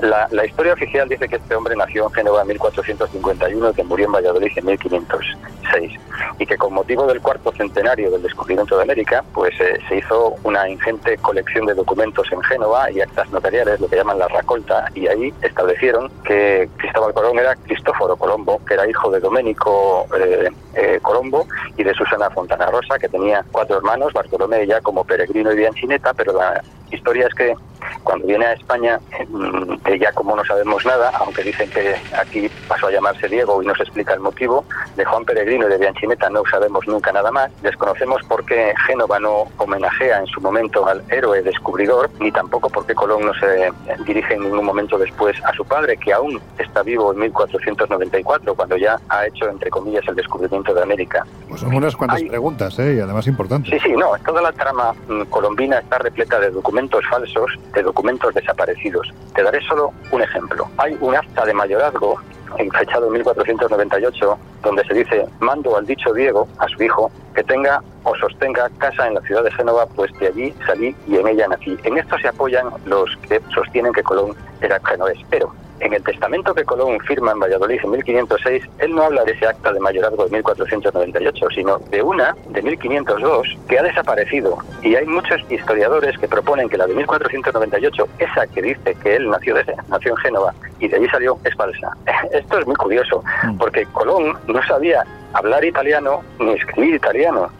[0.00, 3.84] la, la, historia oficial dice que este hombre nació en Génova en 1451 y que
[3.84, 5.92] murió en Valladolid en 1506
[6.38, 10.36] y que con motivo del cuarto centenario del descubrimiento de América pues eh, se hizo
[10.44, 14.86] una ingente colección de documentos en Génova y actas notariales, lo que llaman la racolta,
[14.94, 20.50] y ahí establecieron que Cristóbal Colón era Cristóforo Colombo, que era hijo de Doménico eh,
[20.74, 25.52] eh, Colombo y de Susana Fontana Rosa, que tenía cuatro hermanos, Bartolomé ya como peregrino
[25.52, 27.54] y Bianchineta, pero la historia es que
[28.02, 32.86] cuando viene a España, mm, ya como no sabemos nada, aunque dicen que aquí pasó
[32.86, 34.64] a llamarse Diego y no se explica el motivo,
[34.96, 37.50] de Juan Peregrino y de Bianchineta no sabemos nunca nada más.
[37.62, 42.86] Desconocemos por qué Génova no homenajea en su momento al héroe descubridor, ni tampoco por
[42.86, 43.70] qué Colón no se
[44.04, 48.76] dirige en ningún momento después a su padre, que aún está vivo en 1494, cuando
[48.76, 51.24] ya ha hecho, entre comillas, el descubrimiento de América.
[51.48, 52.94] Pues son unas cuantas preguntas, ¿eh?
[52.96, 53.70] y además importantes.
[53.70, 58.34] Sí, sí, no, toda la trama mm, colombina está repleta de documentos falsos, de documentos
[58.34, 59.12] desaparecidos.
[59.34, 60.68] Te daré solo un ejemplo.
[60.78, 62.18] Hay un acta de mayorazgo
[62.58, 68.14] en 1498, donde se dice, mando al dicho Diego, a su hijo, que tenga o
[68.16, 71.76] sostenga casa en la ciudad de Génova, pues de allí salí y en ella nací.
[71.84, 75.18] En esto se apoyan los que sostienen que Colón era genovés.
[75.30, 79.32] Pero En el testamento que Colón firma en Valladolid en 1506, él no habla de
[79.32, 84.58] ese acta de mayorazgo de 1498, sino de una de 1502 que ha desaparecido.
[84.82, 89.28] Y hay muchos historiadores que proponen que la de 1498, esa que dice que él
[89.28, 91.96] nació, de, nació en Génova y de allí salió, es falsa.
[92.32, 93.58] Esto es muy curioso, mm.
[93.58, 97.50] porque Colón no sabía hablar italiano ni escribir italiano.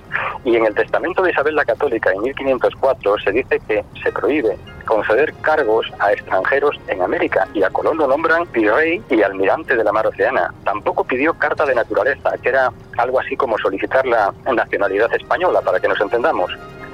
[0.45, 4.57] Y en el testamento de Isabel la Católica en 1504 se dice que se prohíbe
[4.85, 9.83] conceder cargos a extranjeros en América y a Colón lo nombran virrey y almirante de
[9.83, 10.53] la mar Oceana.
[10.65, 15.81] Tampoco pidió carta de naturaleza, que era algo así como solicitar la nacionalidad española, para
[15.81, 16.53] que nos entendamos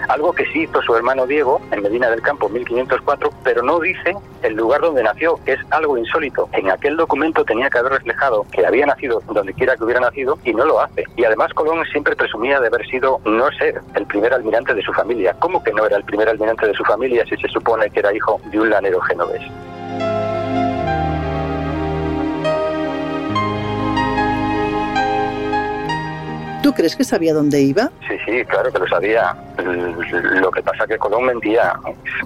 [0.08, 3.80] algo que sí hizo su hermano Diego en Medina del Campo en 1504, pero no
[3.80, 6.48] dice el lugar donde nació, que es algo insólito.
[6.52, 10.38] En aquel documento tenía que haber reflejado que había nacido donde quiera que hubiera nacido
[10.44, 11.04] y no lo hace.
[11.16, 14.92] Y además Colón siempre presumía de haber sido no ser el primer almirante de su
[14.92, 15.34] familia.
[15.38, 18.14] ¿Cómo que no era el primer almirante de su familia si se supone que era
[18.14, 19.42] hijo de un lanero genovés?
[26.62, 27.90] ¿Tú crees que sabía dónde iba?
[28.06, 29.34] Sí, sí, claro que lo sabía.
[30.40, 31.72] Lo que pasa es que Colón mentía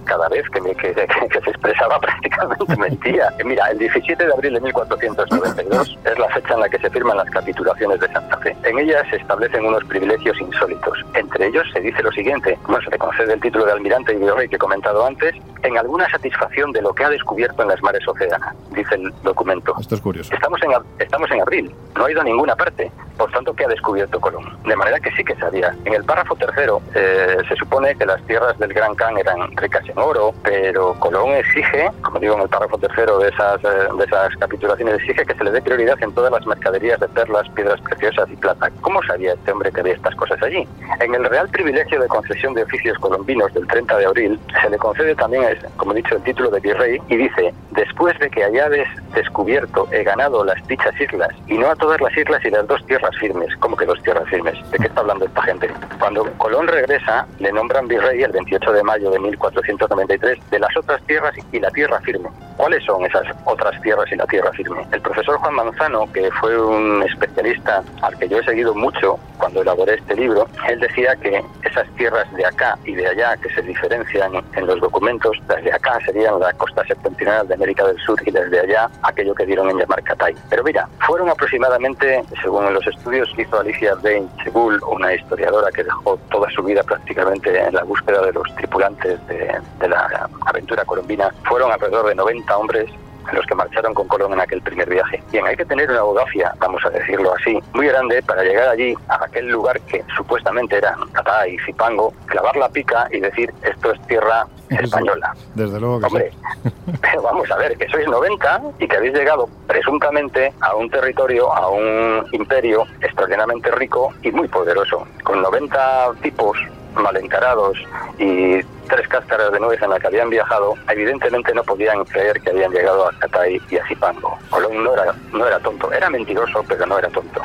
[0.05, 3.33] cada vez que, que, se expresaba prácticamente mentía.
[3.45, 7.17] Mira, el 17 de abril de 1492 es la fecha en la que se firman
[7.17, 8.57] las capitulaciones de Santa Fe.
[8.65, 10.99] En ellas se establecen unos privilegios insólitos.
[11.15, 14.17] Entre ellos se dice lo siguiente, no se le concede el título de almirante y
[14.17, 17.83] virrey que he comentado antes, en alguna satisfacción de lo que ha descubierto en las
[17.83, 19.75] mares océanas, dice el documento.
[19.81, 20.35] Esto es curioso.
[20.35, 22.91] Estamos en, estamos en abril, no ha ido a ninguna parte.
[23.17, 24.57] Por tanto, ¿qué ha descubierto Colón?
[24.65, 25.75] De manera que sí que sabía.
[25.85, 29.87] En el párrafo tercero eh, se supone que las tierras del Gran Khan eran ricas
[29.87, 34.05] en oro, pero Colón exige, como digo en el párrafo tercero de esas, eh, de
[34.05, 37.79] esas capitulaciones, exige que se le dé prioridad en todas las mercaderías de perlas, piedras
[37.83, 38.71] preciosas y plata.
[38.81, 40.67] ¿Cómo sabía este hombre que había estas cosas allí?
[41.01, 44.79] En el Real Privilegio de Concesión de Oficios Colombinos del 30 de abril se le
[44.79, 45.45] concede también,
[45.77, 50.03] como he dicho, el título de virrey y dice, después de que hayades descubierto, he
[50.03, 53.55] ganado las dichas islas, y no a todas las islas y las dos tierras firmes.
[53.59, 54.55] ¿Cómo que dos tierras firmes?
[54.71, 55.71] ¿De qué está hablando esta gente?
[55.99, 61.03] Cuando Colón regresa, le nombran virrey el 28 de mayo de 1493 de las otras
[61.03, 62.29] tierras y la tierra firme.
[62.57, 64.87] ¿Cuáles son esas otras tierras y la tierra firme?
[64.93, 69.63] El profesor Juan Manzano, que fue un especialista al que yo he seguido mucho cuando
[69.63, 73.63] elaboré este libro, él decía que esas tierras de acá y de allá que se
[73.63, 78.21] diferencian en los documentos, las de acá serían la costa septentrional de América del Sur
[78.25, 80.35] y las de allá aquello que dieron en llamar Catay.
[80.49, 85.83] Pero mira, fueron aproximadamente, según los estudios que hizo Alicia Bain Chebul, una historiadora que
[85.83, 90.85] dejó toda su vida prácticamente en la búsqueda de los tripulantes de, de la aventura
[90.85, 92.91] colombina, fueron alrededor de 90 hombres
[93.33, 95.23] los que marcharon con Colón en aquel primer viaje.
[95.31, 98.95] Bien, hay que tener una audacia, vamos a decirlo así, muy grande para llegar allí,
[99.09, 103.93] a aquel lugar que supuestamente era Catá y Zipango, clavar la pica y decir esto
[103.93, 105.35] es tierra española.
[105.55, 106.33] Desde luego que Hombre,
[107.01, 111.53] pero vamos a ver, que sois 90 y que habéis llegado presuntamente a un territorio,
[111.53, 116.57] a un imperio extraordinariamente rico y muy poderoso, con 90 tipos
[116.95, 117.77] mal encarados
[118.19, 122.51] y tres cáscaras de nubes en las que habían viajado, evidentemente no podían creer que
[122.51, 124.39] habían llegado a Catay y a Zipango.
[124.51, 127.43] Colón no era, no era tonto, era mentiroso, pero no era tonto.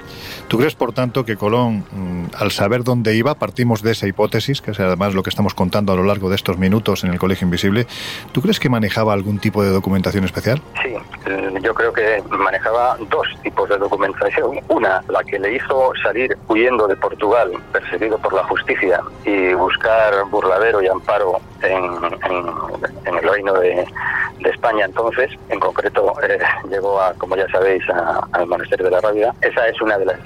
[0.47, 4.61] ¿Tú crees, por tanto, que Colón, mm, al saber dónde iba, partimos de esa hipótesis,
[4.61, 7.19] que es además lo que estamos contando a lo largo de estos minutos en el
[7.19, 7.87] Colegio Invisible,
[8.31, 10.61] ¿tú crees que manejaba algún tipo de documentación especial?
[10.83, 10.95] Sí,
[11.29, 14.59] mm, yo creo que manejaba dos tipos de documentación.
[14.67, 20.25] Una, la que le hizo salir huyendo de Portugal, perseguido por la justicia, y buscar
[20.29, 23.85] burladero y amparo en, el reino de,
[24.43, 27.83] España entonces, en concreto eh, llegó a, como ya sabéis,
[28.31, 29.33] al monasterio de la Rábida.
[29.41, 30.19] Esa es una de las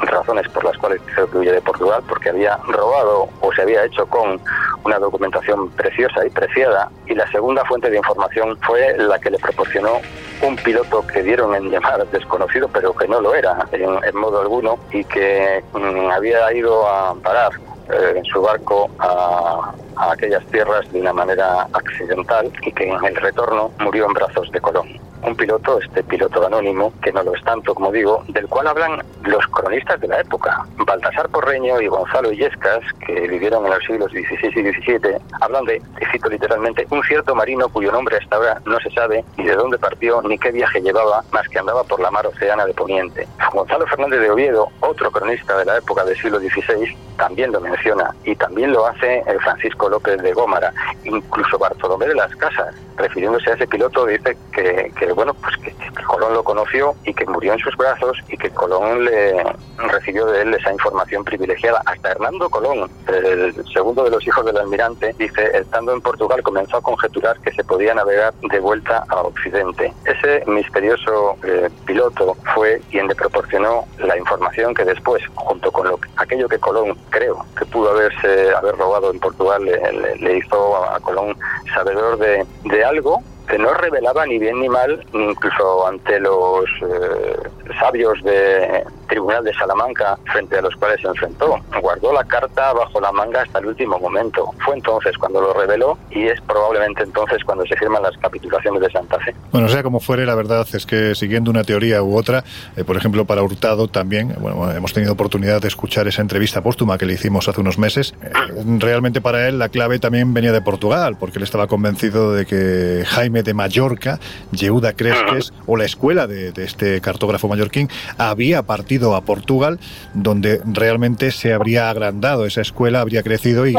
[0.00, 4.06] razones por las cuales se huye de Portugal, porque había robado o se había hecho
[4.06, 4.40] con
[4.84, 6.90] una documentación preciosa y preciada.
[7.06, 10.00] Y la segunda fuente de información fue la que le proporcionó
[10.42, 14.78] un piloto que dieron en llamar desconocido, pero que no lo era en, modo alguno,
[14.92, 17.52] y que mm, había ido a parar
[17.90, 23.04] eh, en su barco a, a, aquellas tierras de una manera accidental y que en
[23.04, 27.34] el retorno murió en brazos de Colón un piloto, este piloto anónimo, que no lo
[27.34, 30.64] es tanto, como digo, del cual hablan los cronistas de la época.
[30.76, 35.82] Baltasar Porreño y Gonzalo Illescas, que vivieron en los siglos XVI y XVII, hablan de,
[36.12, 39.78] cito literalmente, un cierto marino cuyo nombre hasta ahora no se sabe ni de dónde
[39.78, 43.26] partió ni qué viaje llevaba, más que andaba por la mar oceana de Poniente.
[43.52, 47.75] Gonzalo Fernández de Oviedo, otro cronista de la época del siglo XVI, también lo menciona
[48.24, 50.72] y también lo hace el Francisco López de Gómara,
[51.04, 55.74] incluso Bartolomé de las Casas, refiriéndose a ese piloto, dice que, que bueno, pues que,
[56.06, 59.44] Colón lo conoció y que murió en sus brazos y que Colón le
[59.76, 61.82] recibió de él esa información privilegiada.
[61.84, 66.78] Hasta Hernando Colón, el segundo de los hijos del almirante, dice, estando en Portugal comenzó
[66.78, 69.92] a conjeturar que se podía navegar de vuelta a Occidente.
[70.04, 75.98] Ese misterioso eh, piloto fue quien le proporcionó la información que después, junto con lo,
[76.16, 81.36] aquello que Colón creo que pudo haberse haber robado en Portugal, le, hizo a Colón
[81.74, 87.36] sabedor de, de algo que no revelaba ni bien ni mal, incluso ante los eh,
[87.78, 91.58] sabios de Tribunal de Salamanca, frente a los cuales se enfrentó.
[91.80, 94.52] Guardó la carta bajo la manga hasta el último momento.
[94.64, 98.90] Fue entonces cuando lo reveló y es probablemente entonces cuando se firman las capitulaciones de
[98.90, 99.34] Santa Fe.
[99.52, 102.44] Bueno, sea como fuere, la verdad es que siguiendo una teoría u otra,
[102.76, 106.98] eh, por ejemplo, para Hurtado también, bueno, hemos tenido oportunidad de escuchar esa entrevista póstuma
[106.98, 108.14] que le hicimos hace unos meses.
[108.22, 108.32] Eh,
[108.78, 113.04] realmente para él la clave también venía de Portugal, porque él estaba convencido de que
[113.06, 114.20] Jaime de Mallorca,
[114.52, 119.78] Yehuda Cresques, o la escuela de, este cartógrafo mallorquín, había partido a Portugal,
[120.14, 123.74] donde realmente se habría agrandado esa escuela, habría crecido y,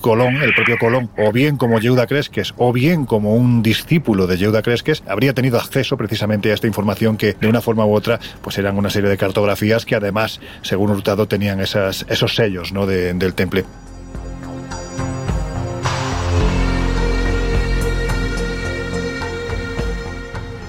[0.00, 4.36] Colón, el propio Colón, o bien como Yehuda Cresques, o bien como un discípulo de
[4.36, 8.20] Yehuda Cresques, habría tenido acceso precisamente a esta información que de una forma u otra
[8.42, 12.86] pues eran una serie de cartografías que además, según Hurtado, tenían esas, esos sellos ¿no?
[12.86, 13.64] del temple.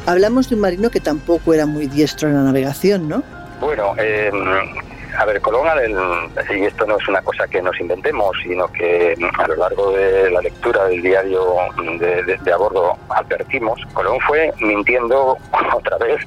[0.09, 3.21] Hablamos de un marino que tampoco era muy diestro en la navegación, ¿no?
[3.61, 4.31] Bueno, eh,
[5.15, 5.67] a ver, Colón,
[6.49, 10.31] y esto no es una cosa que nos inventemos, sino que a lo largo de
[10.31, 11.57] la lectura del diario
[11.99, 15.37] de, a bordo advertimos, Colón fue mintiendo
[15.75, 16.19] otra vez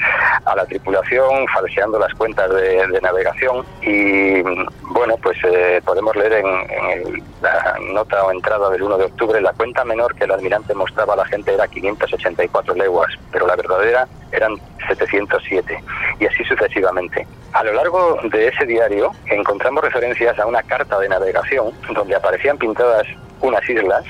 [0.45, 4.43] a la tripulación, falseando las cuentas de, navegación y
[4.93, 9.53] bueno, pues eh, podemos leer en, la nota o entrada del 1 de octubre la
[9.53, 14.07] cuenta menor que el almirante mostraba a la gente era 584 leguas, pero la verdadera
[14.31, 14.57] eran
[14.89, 15.83] 707
[16.21, 17.27] y así sucesivamente.
[17.53, 22.57] A lo largo de ese diario encontramos referencias a una carta de navegación donde aparecían
[22.57, 23.07] pintadas
[23.41, 24.05] unas islas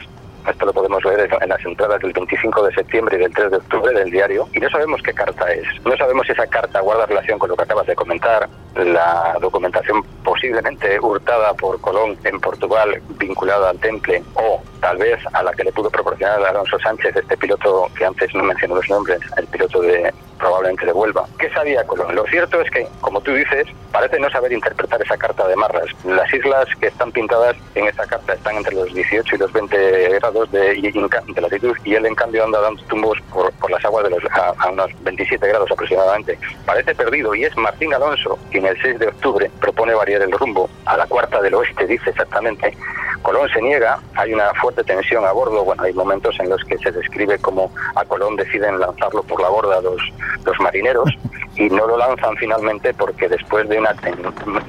[0.48, 3.56] esto lo podemos ver en las entradas del 25 de septiembre y del 3 de
[3.58, 4.48] octubre del diario.
[4.52, 5.66] Y no sabemos qué carta es.
[5.84, 10.02] No sabemos si esa carta guarda relación con lo que acabas de comentar, la documentación
[10.24, 15.64] posiblemente hurtada por Colón en Portugal vinculada al temple o tal vez a la que
[15.64, 19.80] le pudo proporcionar Alonso Sánchez, este piloto que antes no mencionó los nombres, el piloto
[19.80, 21.24] de probablemente de Huelva.
[21.38, 22.14] ¿Qué sabía Colón?
[22.16, 25.86] Lo cierto es que, como tú dices, parece no saber interpretar esa carta de Marras.
[26.04, 30.08] Las islas que están pintadas en esa carta están entre los 18 y los 20
[30.18, 34.04] grados de, de latitud y él en cambio anda dando tumbos por, por las aguas
[34.04, 36.38] de los, a, unos 27 grados aproximadamente.
[36.64, 40.68] Parece perdido y es Martín Alonso quien el 6 de octubre propone variar el rumbo
[40.86, 42.76] a la cuarta del oeste, dice exactamente.
[43.22, 46.76] Colón se niega, hay una fuerte tensión a bordo, bueno, hay momentos en los que
[46.78, 50.02] se describe como a Colón deciden lanzarlo por la borda los,
[50.44, 51.08] los marineros
[51.56, 53.94] y no lo lanzan finalmente porque después de una,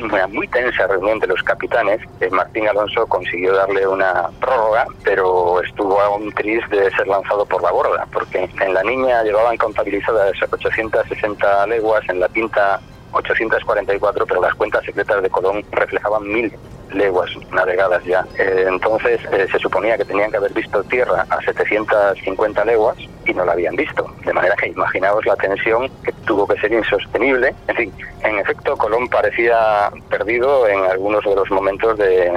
[0.03, 5.52] una muy tensa reunión de los capitanes, eh, Martín Alonso consiguió darle una prórroga, pero
[5.61, 10.33] estuvo aún triste de ser lanzado por la borda, porque en la niña llevaban contabilizadas
[10.41, 12.79] 860 leguas, en la pinta
[13.11, 16.51] 844, pero las cuentas secretas de Colón reflejaban mil
[16.93, 18.25] leguas navegadas ya.
[18.37, 23.33] Eh, entonces eh, se suponía que tenían que haber visto tierra a 750 leguas y
[23.33, 24.13] no la habían visto.
[24.25, 27.53] De manera que imaginaos la tensión que tuvo que ser insostenible.
[27.67, 32.31] En fin, en efecto, Colón parecía perdido en algunos de los momentos de,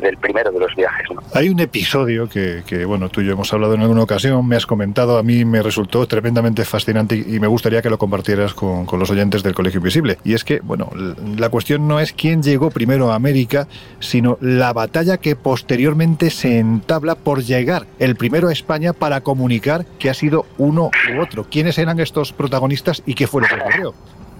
[0.00, 1.06] del primero de los viajes.
[1.34, 4.56] Hay un episodio que, que, bueno, tú y yo hemos hablado en alguna ocasión, me
[4.56, 8.86] has comentado, a mí me resultó tremendamente fascinante y me gustaría que lo compartieras con,
[8.86, 10.18] con los oyentes del Colegio Invisible.
[10.24, 10.90] Y es que, bueno,
[11.36, 13.68] la cuestión no es quién llegó primero a América,
[14.00, 19.84] sino la batalla que posteriormente se entabla por llegar el primero a España para comunicar
[19.98, 21.44] que ha sido uno u otro.
[21.50, 23.94] ¿Quiénes eran estos protagonistas y qué fue lo que ocurrió?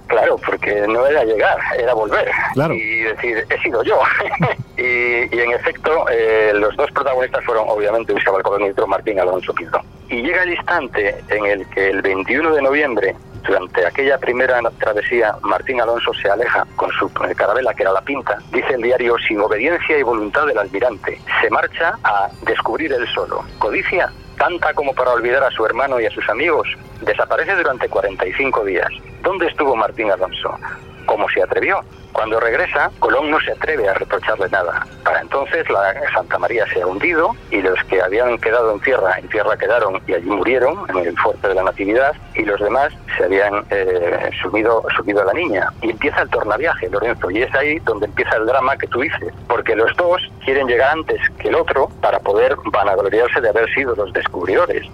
[0.06, 2.30] Claro, porque no era llegar, era volver.
[2.72, 3.98] Y decir, he sido yo.
[4.76, 9.82] y, en efecto, eh, los dos protagonistas fueron obviamente Cristóbal Colón y Martín Alonso Quintón.
[10.10, 13.16] Y llega el instante en el que el 21 de noviembre,
[13.46, 18.38] durante aquella primera travesía, Martín Alonso se aleja con su carabela, que era la pinta,
[18.50, 21.20] dice el diario, sin obediencia y voluntad del almirante.
[21.40, 23.44] Se marcha a descubrir el solo.
[23.58, 26.68] Codicia tanta como para olvidar a su hermano y a sus amigos,
[27.02, 28.88] desaparece durante 45 días.
[29.22, 30.58] ¿Dónde estuvo Martín Alonso?
[31.06, 31.80] ¿Cómo se atrevió?
[32.14, 34.86] Cuando regresa, Colón no se atreve a reprocharle nada.
[35.02, 39.18] Para entonces la Santa María se ha hundido y los que habían quedado en tierra,
[39.18, 42.92] en tierra quedaron y allí murieron en el fuerte de la Natividad y los demás
[43.18, 45.68] se habían eh, subido, subido a la niña.
[45.82, 49.34] Y empieza el tornaviaje, Lorenzo, y es ahí donde empieza el drama que tú dices,
[49.48, 53.96] porque los dos quieren llegar antes que el otro para poder vanagloriarse de haber sido
[53.96, 54.86] los descubridores.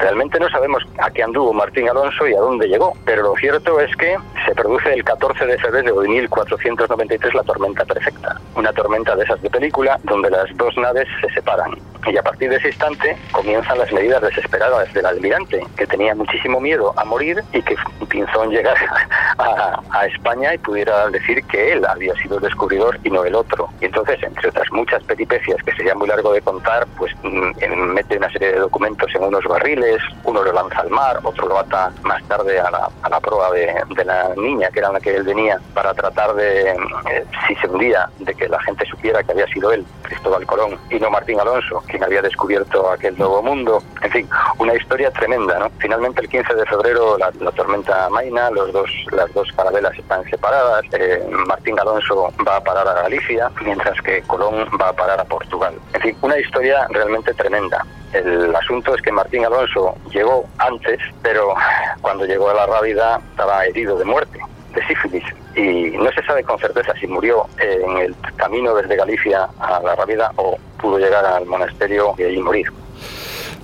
[0.00, 3.78] Realmente no sabemos a qué anduvo Martín Alonso y a dónde llegó, pero lo cierto
[3.80, 9.14] es que se produce el 14 de febrero de 1493 la tormenta perfecta, una tormenta
[9.14, 11.72] de esas de película donde las dos naves se separan.
[12.06, 16.60] Y a partir de ese instante comienzan las medidas desesperadas del almirante, que tenía muchísimo
[16.60, 17.76] miedo a morir y que
[18.08, 19.08] Pinzón llegara
[19.38, 23.34] a, a España y pudiera decir que él había sido el descubridor y no el
[23.34, 23.68] otro.
[23.80, 28.16] Y entonces, entre otras muchas peripecias que sería muy largo de contar, pues mm, mete
[28.16, 31.92] una serie de documentos en unos barriles, uno lo lanza al mar, otro lo ata
[32.02, 35.14] más tarde a la, a la proa de, de, la niña, que era la que
[35.14, 39.32] él venía, para tratar de, eh, si se hundía, de que la gente supiera que
[39.32, 43.82] había sido él, Cristóbal Colón, y no Martín Alonso, quien había descubierto aquel nuevo mundo.
[44.02, 45.70] En fin, una historia tremenda, ¿no?
[45.78, 50.24] Finalmente, el 15 de febrero, la, la tormenta Maina, los dos, las dos carabelas están
[50.24, 55.20] separadas, eh, Martín Alonso va a parar a Galicia, mientras que Colón va a parar
[55.20, 55.74] a Portugal.
[55.94, 57.84] En fin, una historia realmente tremenda.
[58.12, 61.54] El asunto es que Martín Alonso llegó antes, pero
[62.00, 64.40] cuando llegó a la Rábida estaba herido de muerte,
[64.74, 65.24] de sífilis,
[65.56, 69.94] y no se sabe con certeza si murió en el camino desde Galicia a la
[69.94, 72.66] Rábida o pudo llegar al monasterio y allí morir.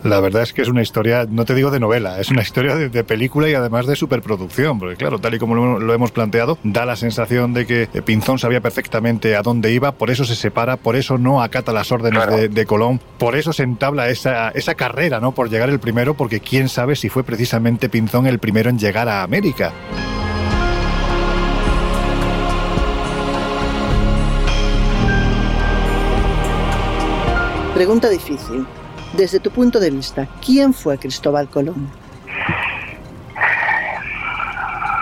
[0.07, 2.77] La verdad es que es una historia, no te digo de novela, es una historia
[2.77, 6.13] de, de película y además de superproducción, porque claro, tal y como lo, lo, hemos
[6.13, 10.37] planteado, da la sensación de que Pinzón sabía perfectamente a dónde iba, por eso se
[10.37, 12.37] separa, por eso no acata las órdenes claro.
[12.37, 15.33] de, de, Colón, por eso se entabla esa, esa carrera, ¿no?
[15.33, 19.09] Por llegar el primero, porque quién sabe si fue precisamente Pinzón el primero en llegar
[19.09, 19.73] a América.
[27.77, 28.67] Pregunta difícil.
[29.13, 31.91] Desde tu punto de vista, ¿quién fue Cristóbal Colón?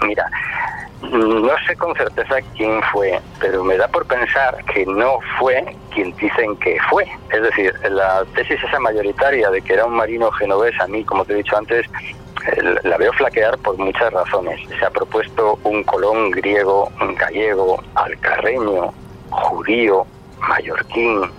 [0.05, 0.29] Mira,
[1.03, 5.65] no sé con certeza quién fue, pero me da por pensar que no fue
[5.95, 7.07] quien dicen que fue.
[7.33, 11.25] Es decir, la tesis esa mayoritaria de que era un marino genovés, a mí, como
[11.25, 11.87] te he dicho antes,
[12.83, 14.59] la veo flaquear por muchas razones.
[14.81, 18.93] Se ha propuesto un Colón griego, un gallego, alcarreño,
[19.31, 20.05] judío,
[20.41, 21.31] mallorquín,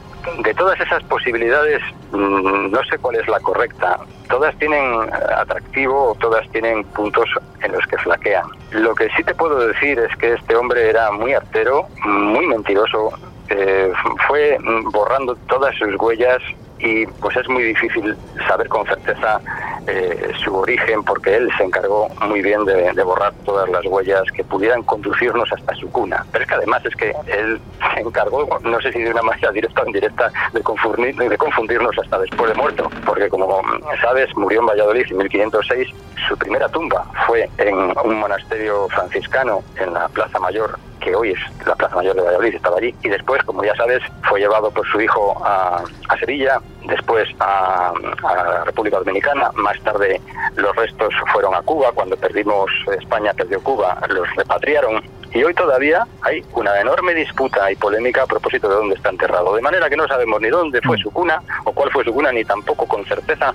[0.43, 1.81] de todas esas posibilidades
[2.11, 3.99] no sé cuál es la correcta.
[4.29, 7.29] Todas tienen atractivo, todas tienen puntos
[7.61, 8.45] en los que flaquean.
[8.71, 13.11] Lo que sí te puedo decir es que este hombre era muy artero, muy mentiroso,
[13.49, 13.91] eh,
[14.27, 14.57] fue
[14.91, 16.41] borrando todas sus huellas
[16.79, 18.15] y pues es muy difícil
[18.47, 19.39] saber con certeza
[19.87, 24.43] eh, su origen porque él se encargó muy bien de, borrar todas las huellas que
[24.43, 26.25] pudieran conducirnos hasta su cuna.
[26.31, 27.59] Pero es que además es que él
[27.93, 31.95] se encargó, no sé si de una manera directa o indirecta, de, confundir, de confundirnos
[31.99, 33.61] hasta después de muerto, porque como
[34.01, 35.87] sabes, murió en Valladolid en 1506,
[36.27, 41.67] su primera tumba fue en un monasterio franciscano en la Plaza Mayor que hoy es
[41.67, 44.87] la Plaza Mayor de Valladolid, estaba allí, y después, como ya sabes, fue llevado por
[44.87, 45.83] su hijo a
[46.19, 46.74] Sevilla, out.
[46.87, 47.91] Después a,
[48.23, 50.21] a, la República Dominicana, más tarde
[50.55, 55.01] los restos fueron a Cuba, cuando perdimos España, perdió Cuba, los repatriaron,
[55.35, 59.53] y hoy todavía hay una enorme disputa y polémica a propósito de dónde está enterrado,
[59.53, 62.31] de manera que no sabemos ni dónde fue su cuna, o cuál fue su cuna,
[62.31, 63.53] ni tampoco con certeza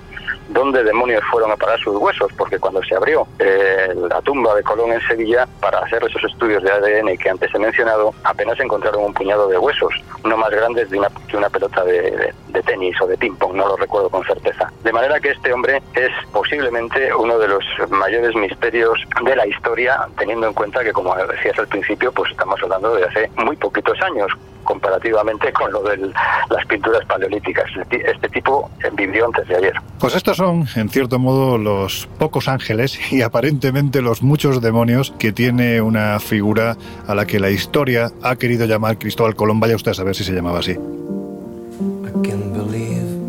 [0.49, 4.61] dónde demonios fueron a parar sus huesos, porque cuando se abrió eh, la tumba de
[4.61, 9.05] Colón en Sevilla para hacer esos estudios de ADN que antes he mencionado, apenas encontraron
[9.05, 9.91] un puñado de huesos,
[10.23, 13.67] no más grandes de una, que una pelota de, de, de tenis o de no
[13.67, 14.71] lo recuerdo con certeza.
[14.83, 20.07] De manera que este hombre es posiblemente uno de los mayores misterios de la historia,
[20.17, 23.99] teniendo en cuenta que, como decías al principio, pues estamos hablando de hace muy poquitos
[24.01, 24.31] años,
[24.63, 27.65] comparativamente con lo de las pinturas paleolíticas.
[27.89, 29.73] Este tipo vivió antes de ayer.
[29.99, 35.31] Pues estos son, en cierto modo, los pocos ángeles y aparentemente los muchos demonios que
[35.31, 36.77] tiene una figura
[37.07, 39.59] a la que la historia ha querido llamar Cristóbal Colón.
[39.59, 40.77] Vaya usted a saber si se llamaba así.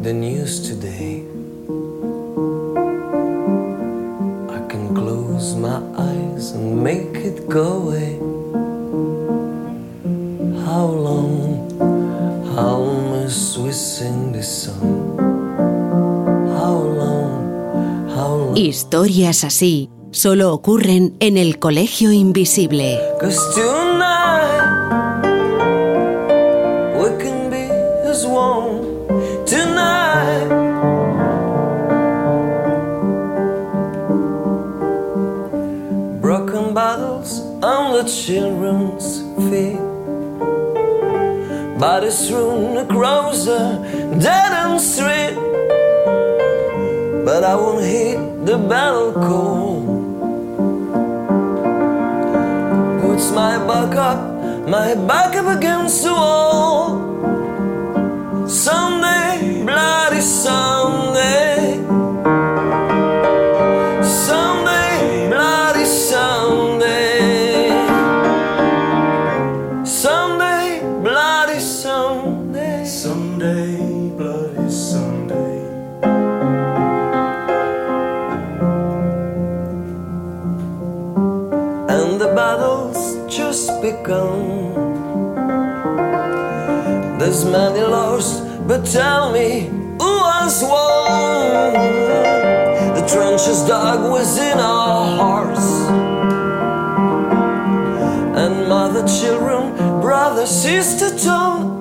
[0.02, 1.22] The news today.
[4.50, 8.18] I can close my eyes and make it go away.
[10.66, 11.70] How long,
[12.56, 15.14] how must we sing this song?
[16.58, 18.56] How long, how long?
[18.56, 22.98] Historias así solo ocurren en el Colegio Invisible.
[38.20, 39.80] Children's feet.
[41.78, 43.60] bodies strewn across the
[44.20, 45.34] dead end street.
[47.24, 49.80] But I won't heed the battle call.
[53.00, 54.20] Puts my back up,
[54.68, 56.86] my back up against the wall.
[58.46, 60.81] Someday, bloody someday.
[87.52, 89.68] Many lost, but tell me
[90.00, 91.74] who has won?
[92.96, 95.66] The trenches dug within our hearts,
[98.42, 101.71] and mother, children, brother, sister torn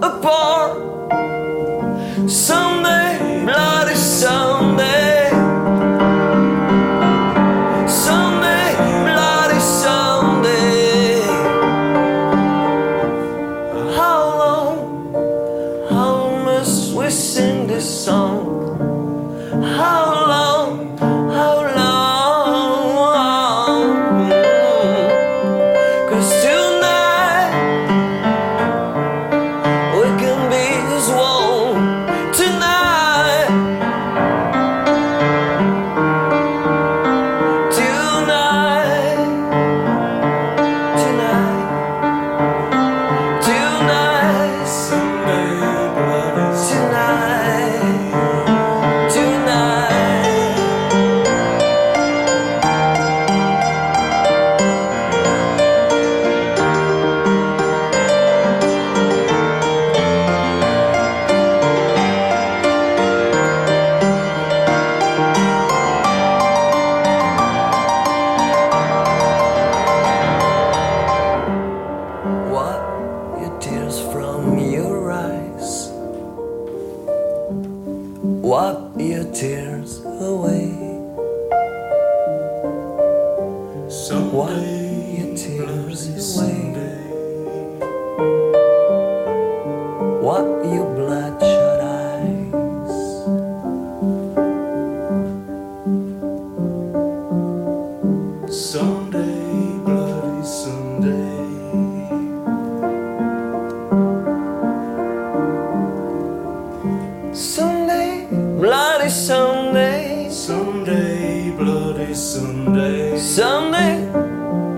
[108.02, 110.30] Someday, bloody Sunday.
[110.30, 113.18] Sunday, bloody Sunday.
[113.20, 114.12] Sunday,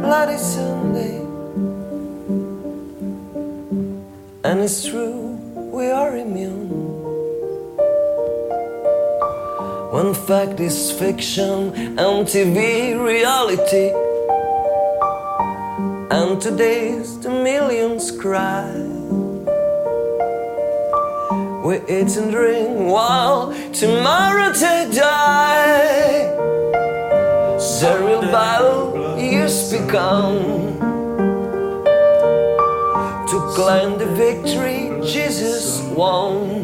[0.02, 1.18] bloody Sunday.
[4.44, 5.40] And it's true,
[5.72, 6.70] we are immune.
[9.94, 13.92] When fact is fiction and TV reality.
[16.12, 18.83] And today's the millions cry.
[21.64, 26.28] We eat and drink while tomorrow they die.
[27.80, 30.78] The real battle is begun.
[33.30, 36.63] To claim the victory Jesus won.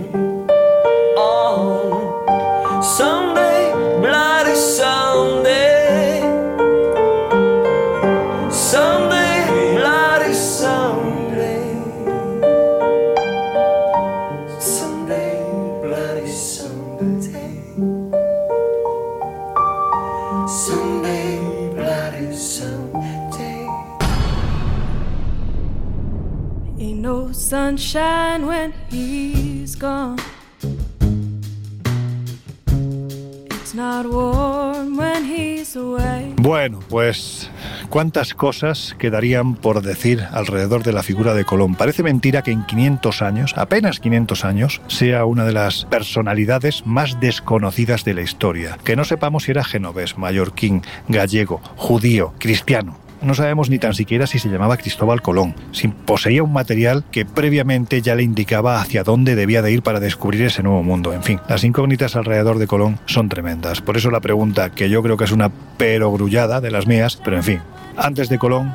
[27.50, 30.18] Sunshine when he's gone.
[36.38, 37.50] Bueno, pues
[37.90, 41.74] cuántas cosas quedarían por decir alrededor de la figura de Colón.
[41.74, 47.20] Parece mentira que en 500 años, apenas 500 años, sea una de las personalidades más
[47.20, 48.78] desconocidas de la historia.
[48.84, 53.09] Que no sepamos si era genovés, mallorquín, gallego, judío, cristiano.
[53.22, 57.26] No sabemos ni tan siquiera si se llamaba Cristóbal Colón, si poseía un material que
[57.26, 61.14] previamente ya le indicaba hacia dónde debía de ir para descubrir ese nuevo mundo.
[61.14, 63.82] En fin, las incógnitas alrededor de Colón son tremendas.
[63.82, 67.36] Por eso la pregunta, que yo creo que es una perogrullada de las mías, pero
[67.36, 67.60] en fin,
[67.98, 68.74] antes de Colón,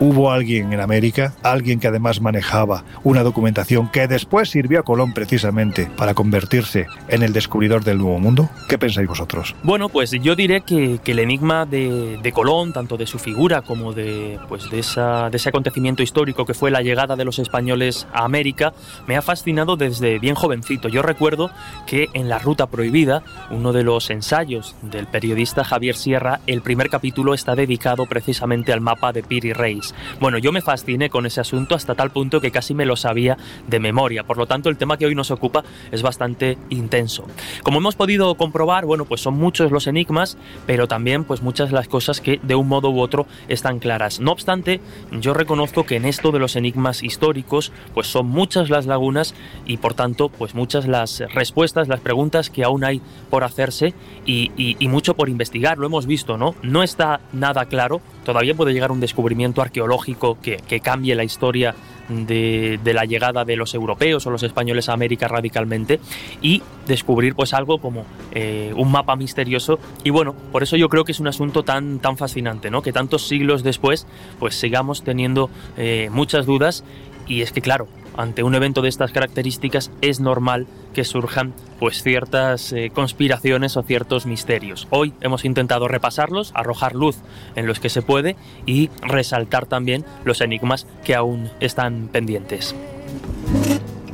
[0.00, 5.12] hubo alguien en América, alguien que además manejaba una documentación que después sirvió a Colón
[5.12, 8.48] precisamente para convertirse en el descubridor del Nuevo Mundo.
[8.68, 9.54] ¿Qué pensáis vosotros?
[9.62, 14.38] Bueno, pues yo diré que, el enigma de, Colón, tanto de su figura como de,
[14.48, 18.72] pues de, de ese acontecimiento histórico que fue la llegada de los españoles a América,
[19.06, 20.88] me ha fascinado desde bien jovencito.
[20.88, 21.50] Yo recuerdo
[21.86, 26.88] que en La Ruta Prohibida, uno de los ensayos del periodista Javier Sierra, el primer
[26.88, 29.89] capítulo está dedicado precisamente al mapa de Piri Reis.
[30.20, 33.36] Bueno, yo me fasciné con ese asunto hasta tal punto que casi me lo sabía
[33.66, 34.24] de memoria.
[34.24, 37.26] Por lo tanto, el tema que hoy nos ocupa es bastante intenso.
[37.62, 40.36] Como hemos podido comprobar, bueno, pues son muchos los enigmas,
[40.66, 44.20] pero también pues muchas las cosas que de un modo u otro están claras.
[44.20, 44.80] No obstante,
[45.12, 49.34] yo reconozco que en esto de los enigmas históricos, pues son muchas las lagunas
[49.66, 53.00] y por tanto, pues muchas las respuestas, las preguntas que aún hay
[53.30, 53.94] por hacerse
[54.26, 55.78] y, mucho por investigar.
[55.78, 56.54] Lo hemos visto, ¿no?
[56.62, 58.00] No está nada claro.
[58.24, 61.74] Todavía puede llegar un descubrimiento arqueológico que, cambie la historia
[62.08, 66.00] de, de la llegada de los europeos o los españoles a América radicalmente
[66.42, 69.78] y descubrir pues algo como eh, un mapa misterioso.
[70.04, 72.92] Y bueno por eso yo creo que es un asunto tan tan fascinante no que
[72.92, 74.06] tantos siglos después
[74.38, 76.84] pues sigamos teniendo eh, muchas dudas.
[77.26, 77.86] Y es que claro
[78.16, 83.82] ante un evento de estas características es normal que surjan pues ciertas eh, conspiraciones o
[83.82, 84.86] ciertos misterios.
[84.90, 87.16] Hoy hemos intentado repasarlos, arrojar luz
[87.56, 88.36] en los que se puede
[88.66, 92.74] y resaltar también los enigmas que aún están pendientes.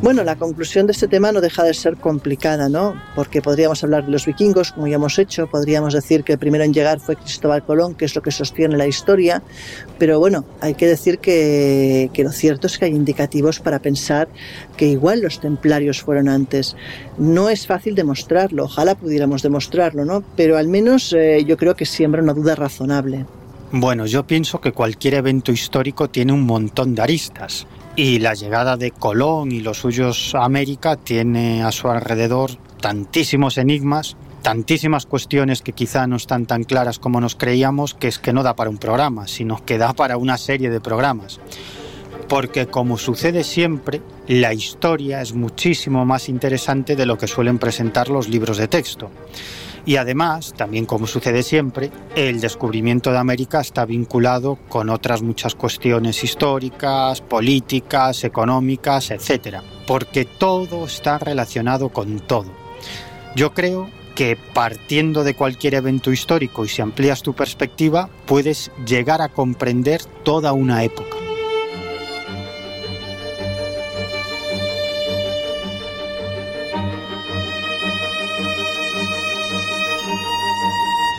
[0.02, 3.00] Bueno, la conclusión de este tema no deja de ser complicada, ¿no?
[3.14, 6.64] Porque podríamos hablar de los vikingos, como ya hemos hecho, podríamos decir que el primero
[6.64, 9.42] en llegar fue Cristóbal Colón, que es lo que sostiene la historia,
[9.98, 14.28] pero bueno, hay que decir que, lo cierto es que hay indicativos para pensar
[14.76, 16.76] que igual los templarios fueron antes.
[17.16, 20.22] No es fácil demostrarlo, ojalá pudiéramos demostrarlo, ¿no?
[20.36, 23.24] Pero al menos eh, yo creo que siembra una duda razonable.
[23.72, 27.66] Bueno, yo pienso que cualquier evento histórico tiene un montón de aristas.
[27.98, 33.56] Y la llegada de Colón y los suyos a América tiene a su alrededor tantísimos
[33.56, 38.34] enigmas, tantísimas cuestiones que quizá no están tan claras como nos creíamos, que es que
[38.34, 41.40] no da para un programa, sino que da para una serie de programas.
[42.28, 48.10] Porque como sucede siempre, la historia es muchísimo más interesante de lo que suelen presentar
[48.10, 49.10] los libros de texto.
[49.86, 55.54] Y además, también como sucede siempre, el descubrimiento de América está vinculado con otras muchas
[55.54, 59.58] cuestiones históricas, políticas, económicas, etc.
[59.86, 62.50] Porque todo está relacionado con todo.
[63.36, 69.22] Yo creo que partiendo de cualquier evento histórico y si amplías tu perspectiva, puedes llegar
[69.22, 71.25] a comprender toda una época.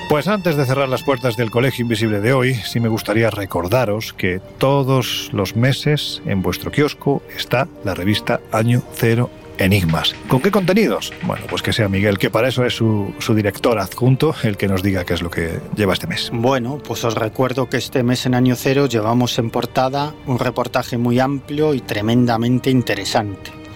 [0.09, 4.13] Pues antes de cerrar las puertas del Colegio Invisible de hoy, sí me gustaría recordaros
[4.13, 10.15] que todos los meses en vuestro kiosco está la revista Año Cero Enigmas.
[10.29, 11.11] ¿Con qué contenidos?
[11.23, 14.69] Bueno, pues que sea Miguel, que para eso es su, su director adjunto, el que
[14.69, 16.29] nos diga qué es lo que lleva este mes.
[16.31, 20.97] Bueno, pues os recuerdo que este mes en Año Cero llevamos en portada un reportaje
[20.97, 23.66] muy amplio y tremendamente interesante.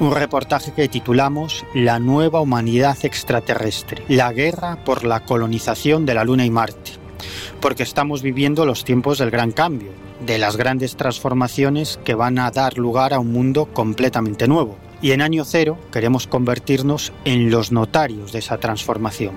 [0.00, 6.24] Un reportaje que titulamos La nueva humanidad extraterrestre, la guerra por la colonización de la
[6.24, 6.92] Luna y Marte.
[7.60, 9.90] Porque estamos viviendo los tiempos del gran cambio,
[10.24, 14.78] de las grandes transformaciones que van a dar lugar a un mundo completamente nuevo.
[15.02, 19.34] Y en año cero queremos convertirnos en los notarios de esa transformación.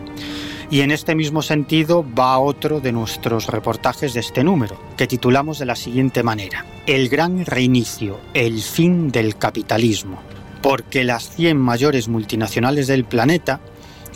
[0.71, 5.59] Y en este mismo sentido va otro de nuestros reportajes de este número, que titulamos
[5.59, 10.19] de la siguiente manera, El gran reinicio, el fin del capitalismo.
[10.63, 13.59] Porque las 100 mayores multinacionales del planeta,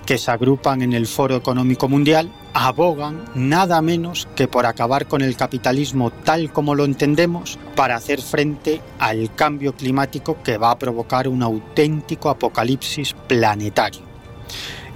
[0.06, 5.22] que se agrupan en el Foro Económico Mundial, abogan nada menos que por acabar con
[5.22, 10.80] el capitalismo tal como lo entendemos para hacer frente al cambio climático que va a
[10.80, 14.02] provocar un auténtico apocalipsis planetario.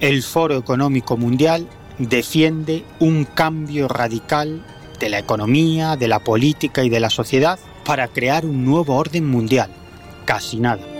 [0.00, 1.68] El Foro Económico Mundial
[1.98, 4.64] defiende un cambio radical
[4.98, 9.28] de la economía, de la política y de la sociedad para crear un nuevo orden
[9.28, 9.70] mundial.
[10.24, 10.91] Casi nada.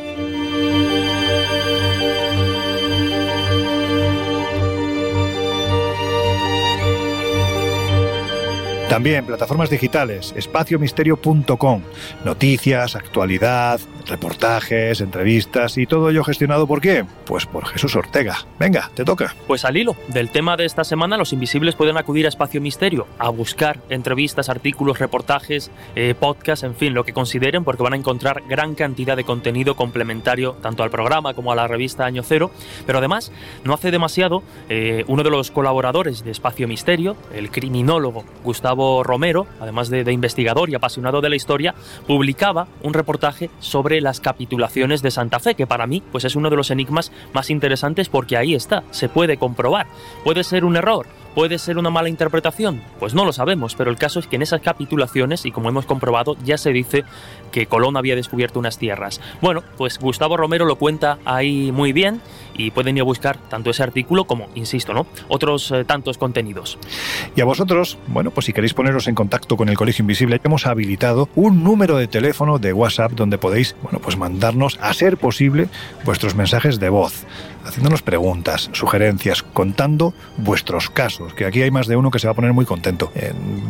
[8.93, 11.82] También plataformas digitales, espaciomisterio.com,
[12.27, 17.06] noticias, actualidad, reportajes, entrevistas y todo ello gestionado por quién?
[17.24, 18.44] Pues por Jesús Ortega.
[18.59, 19.35] Venga, te toca.
[19.47, 23.06] Pues al hilo del tema de esta semana, los invisibles pueden acudir a Espacio Misterio
[23.19, 27.97] a buscar entrevistas, artículos, reportajes, eh, podcasts, en fin, lo que consideren, porque van a
[27.97, 32.51] encontrar gran cantidad de contenido complementario tanto al programa como a la revista Año Cero.
[32.85, 33.32] Pero además,
[33.64, 39.47] no hace demasiado, eh, uno de los colaboradores de Espacio Misterio, el criminólogo Gustavo Romero,
[39.61, 41.75] además de, de investigador y apasionado de la historia,
[42.07, 46.51] publicaba un reportaje sobre las capitulaciones de Santa Fe, que para mí pues es uno
[46.51, 49.87] de los enigmas más interesantes porque ahí está, se puede comprobar.
[50.25, 52.83] Puede ser un error, ¿Puede ser una mala interpretación?
[53.01, 55.87] Pues no lo sabemos, pero el caso es que en esas capitulaciones, y como hemos
[55.87, 57.05] comprobado, ya se dice
[57.51, 59.19] que Colón había descubierto unas tierras.
[59.41, 62.21] Bueno, pues Gustavo Romero lo cuenta ahí muy bien
[62.55, 65.07] y pueden ir a buscar tanto ese artículo como, insisto, ¿no?
[65.29, 66.79] otros eh, tantos contenidos.
[67.37, 70.66] Y a vosotros, bueno, pues si queréis poneros en contacto con el Colegio Invisible, hemos
[70.66, 75.69] habilitado un número de teléfono de WhatsApp donde podéis, bueno, pues mandarnos, a ser posible,
[76.05, 77.24] vuestros mensajes de voz,
[77.65, 82.33] haciéndonos preguntas, sugerencias, contando vuestros casos, que aquí hay más de uno que se va
[82.33, 83.12] a poner muy contento.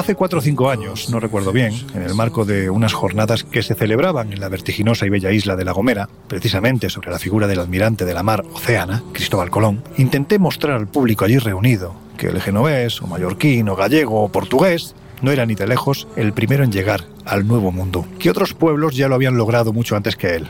[0.06, 3.64] Hace cuatro o cinco años, no recuerdo bien, en el marco de unas jornadas que
[3.64, 7.48] se celebraban en la vertiginosa y bella isla de La Gomera, precisamente sobre la figura
[7.48, 12.28] del almirante de la mar Oceana, Cristóbal Colón, intenté mostrar al público allí reunido que
[12.28, 16.62] el genovés, o mallorquín, o gallego, o portugués, no era ni de lejos el primero
[16.62, 20.36] en llegar al Nuevo Mundo, que otros pueblos ya lo habían logrado mucho antes que
[20.36, 20.46] él.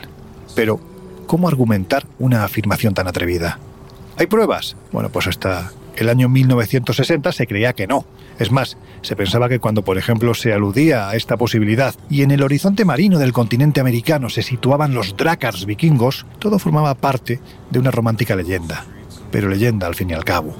[0.53, 0.79] Pero,
[1.25, 3.57] ¿cómo argumentar una afirmación tan atrevida?
[4.17, 4.75] ¿Hay pruebas?
[4.91, 8.05] Bueno, pues hasta el año 1960 se creía que no.
[8.39, 12.31] Es más, se pensaba que cuando, por ejemplo, se aludía a esta posibilidad y en
[12.31, 17.39] el horizonte marino del continente americano se situaban los drácars vikingos, todo formaba parte
[17.71, 18.85] de una romántica leyenda.
[19.31, 20.55] Pero leyenda al fin y al cabo.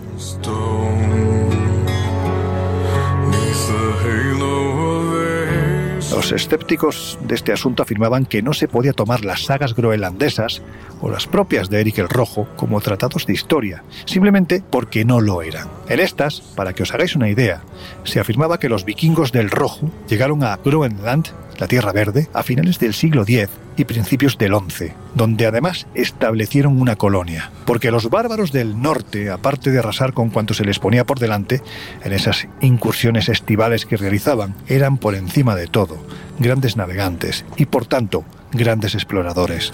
[6.18, 10.64] Los escépticos de este asunto afirmaban que no se podía tomar las sagas groenlandesas
[11.00, 15.44] o las propias de Eric el Rojo como tratados de historia, simplemente porque no lo
[15.44, 15.70] eran.
[15.88, 17.62] En estas, para que os hagáis una idea,
[18.04, 21.28] se afirmaba que los vikingos del Rojo llegaron a Groenland,
[21.60, 26.82] la Tierra Verde, a finales del siglo X y principios del XI, donde además establecieron
[26.82, 31.06] una colonia, porque los bárbaros del norte, aparte de arrasar con cuanto se les ponía
[31.06, 31.62] por delante,
[32.04, 35.98] en esas incursiones estivales que realizaban, eran por encima de todo
[36.40, 39.72] grandes navegantes y por tanto grandes exploradores.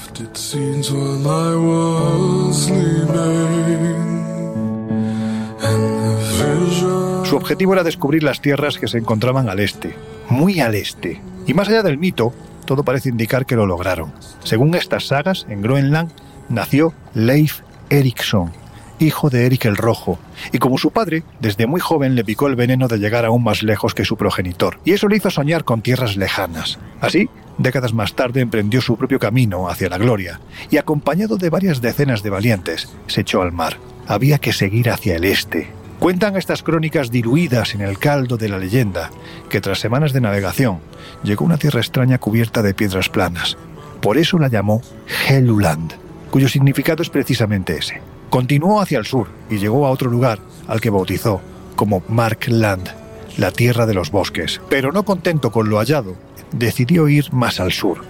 [7.34, 9.96] Su objetivo era descubrir las tierras que se encontraban al este,
[10.30, 11.20] muy al este.
[11.48, 12.32] Y más allá del mito,
[12.68, 14.14] todo parece indicar que lo lograron.
[14.44, 16.12] Según estas sagas, en Groenland
[16.50, 18.52] nació Leif Erikson,
[19.00, 20.20] hijo de Eric el Rojo,
[20.52, 23.64] y como su padre, desde muy joven le picó el veneno de llegar aún más
[23.64, 26.78] lejos que su progenitor, y eso le hizo soñar con tierras lejanas.
[27.02, 30.40] Así, décadas más tarde emprendió su propio camino hacia la gloria,
[30.70, 33.78] y acompañado de varias decenas de valientes, se echó al mar.
[34.06, 35.82] Había que seguir hacia el este.
[36.04, 39.10] Cuentan estas crónicas diluidas en el caldo de la leyenda,
[39.50, 40.80] que tras semanas de navegación,
[41.24, 43.56] llegó a una tierra extraña cubierta de piedras planas.
[44.02, 44.82] Por eso la llamó
[45.30, 45.94] Helluland,
[46.30, 48.02] cuyo significado es precisamente ese.
[48.30, 51.40] Continuó hacia el sur y llegó a otro lugar al que bautizó
[51.78, 52.90] como Markland,
[53.38, 54.60] la tierra de los bosques.
[54.68, 56.18] Pero no contento con lo hallado,
[56.52, 58.04] decidió ir más al sur,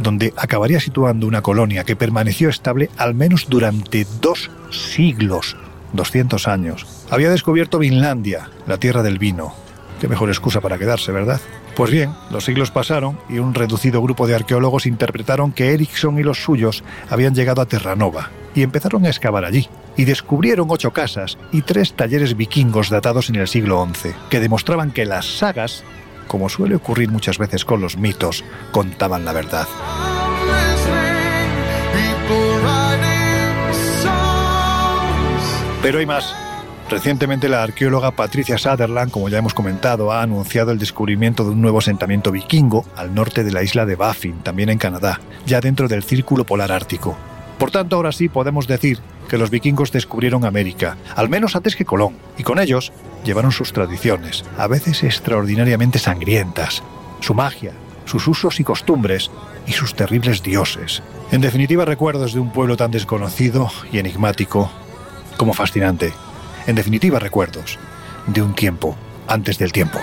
[0.00, 5.56] donde acabaría situando una colonia que permaneció estable al menos durante dos siglos,
[5.92, 6.86] 200 años.
[7.10, 9.54] Había descubierto Vinlandia, la tierra del vino.
[10.00, 11.40] Qué mejor excusa para quedarse, ¿verdad?
[11.76, 16.22] Pues bien, los siglos pasaron y un reducido grupo de arqueólogos interpretaron que Ericsson y
[16.22, 19.68] los suyos habían llegado a Terranova y empezaron a excavar allí.
[19.96, 24.90] Y descubrieron ocho casas y tres talleres vikingos datados en el siglo XI, que demostraban
[24.90, 25.84] que las sagas,
[26.26, 29.66] como suele ocurrir muchas veces con los mitos, contaban la verdad.
[35.82, 36.32] Pero hay más.
[36.88, 41.60] Recientemente la arqueóloga Patricia Sutherland, como ya hemos comentado, ha anunciado el descubrimiento de un
[41.60, 45.88] nuevo asentamiento vikingo al norte de la isla de Baffin, también en Canadá, ya dentro
[45.88, 47.16] del Círculo Polar Ártico.
[47.58, 51.84] Por tanto, ahora sí podemos decir que los vikingos descubrieron América, al menos antes que
[51.84, 52.92] Colón, y con ellos
[53.24, 56.82] llevaron sus tradiciones, a veces extraordinariamente sangrientas,
[57.20, 57.72] su magia,
[58.04, 59.32] sus usos y costumbres
[59.66, 61.02] y sus terribles dioses.
[61.32, 64.70] En definitiva, recuerdos de un pueblo tan desconocido y enigmático
[65.36, 66.12] como fascinante.
[66.66, 67.78] En definitiva, recuerdos
[68.26, 68.96] de un tiempo
[69.26, 69.98] antes del tiempo.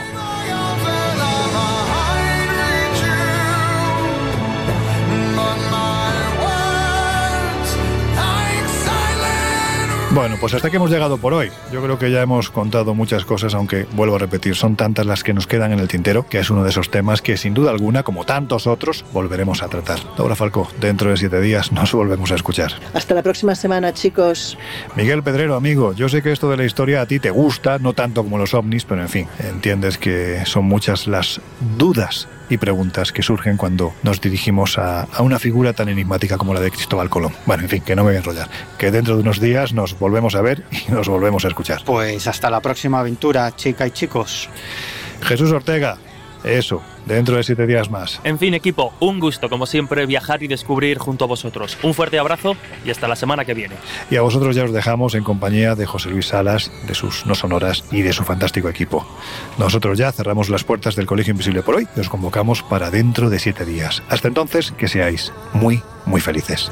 [10.11, 11.51] Bueno, pues hasta que hemos llegado por hoy.
[11.71, 15.23] Yo creo que ya hemos contado muchas cosas, aunque vuelvo a repetir, son tantas las
[15.23, 17.69] que nos quedan en el tintero, que es uno de esos temas que sin duda
[17.69, 19.99] alguna, como tantos otros, volveremos a tratar.
[20.17, 22.73] Laura Falcó, dentro de siete días nos volvemos a escuchar.
[22.95, 24.57] Hasta la próxima semana, chicos.
[24.95, 27.93] Miguel Pedrero, amigo, yo sé que esto de la historia a ti te gusta, no
[27.93, 31.39] tanto como los ovnis, pero en fin, entiendes que son muchas las
[31.77, 36.53] dudas y preguntas que surgen cuando nos dirigimos a, a, una figura tan enigmática como
[36.53, 37.33] la de Cristóbal Colón.
[37.45, 38.49] Bueno, en fin, que no me voy a enrollar.
[38.77, 41.83] Que dentro de unos días nos volvemos a ver y nos volvemos a escuchar.
[41.85, 44.49] Pues hasta la próxima aventura, chica y chicos.
[45.21, 45.97] Jesús Ortega,
[46.43, 48.19] eso, dentro de siete días más.
[48.23, 51.77] En fin, equipo, un gusto, como siempre, viajar y descubrir junto a vosotros.
[51.83, 52.55] Un fuerte abrazo
[52.85, 53.75] y hasta la semana que viene.
[54.09, 57.35] Y a vosotros ya os dejamos en compañía de José Luis Salas, de sus no
[57.35, 59.05] sonoras y de su fantástico equipo.
[59.57, 63.29] Nosotros ya cerramos las puertas del Colegio Invisible por hoy y os convocamos para dentro
[63.29, 64.03] de siete días.
[64.09, 66.71] Hasta entonces, que seáis muy, muy felices.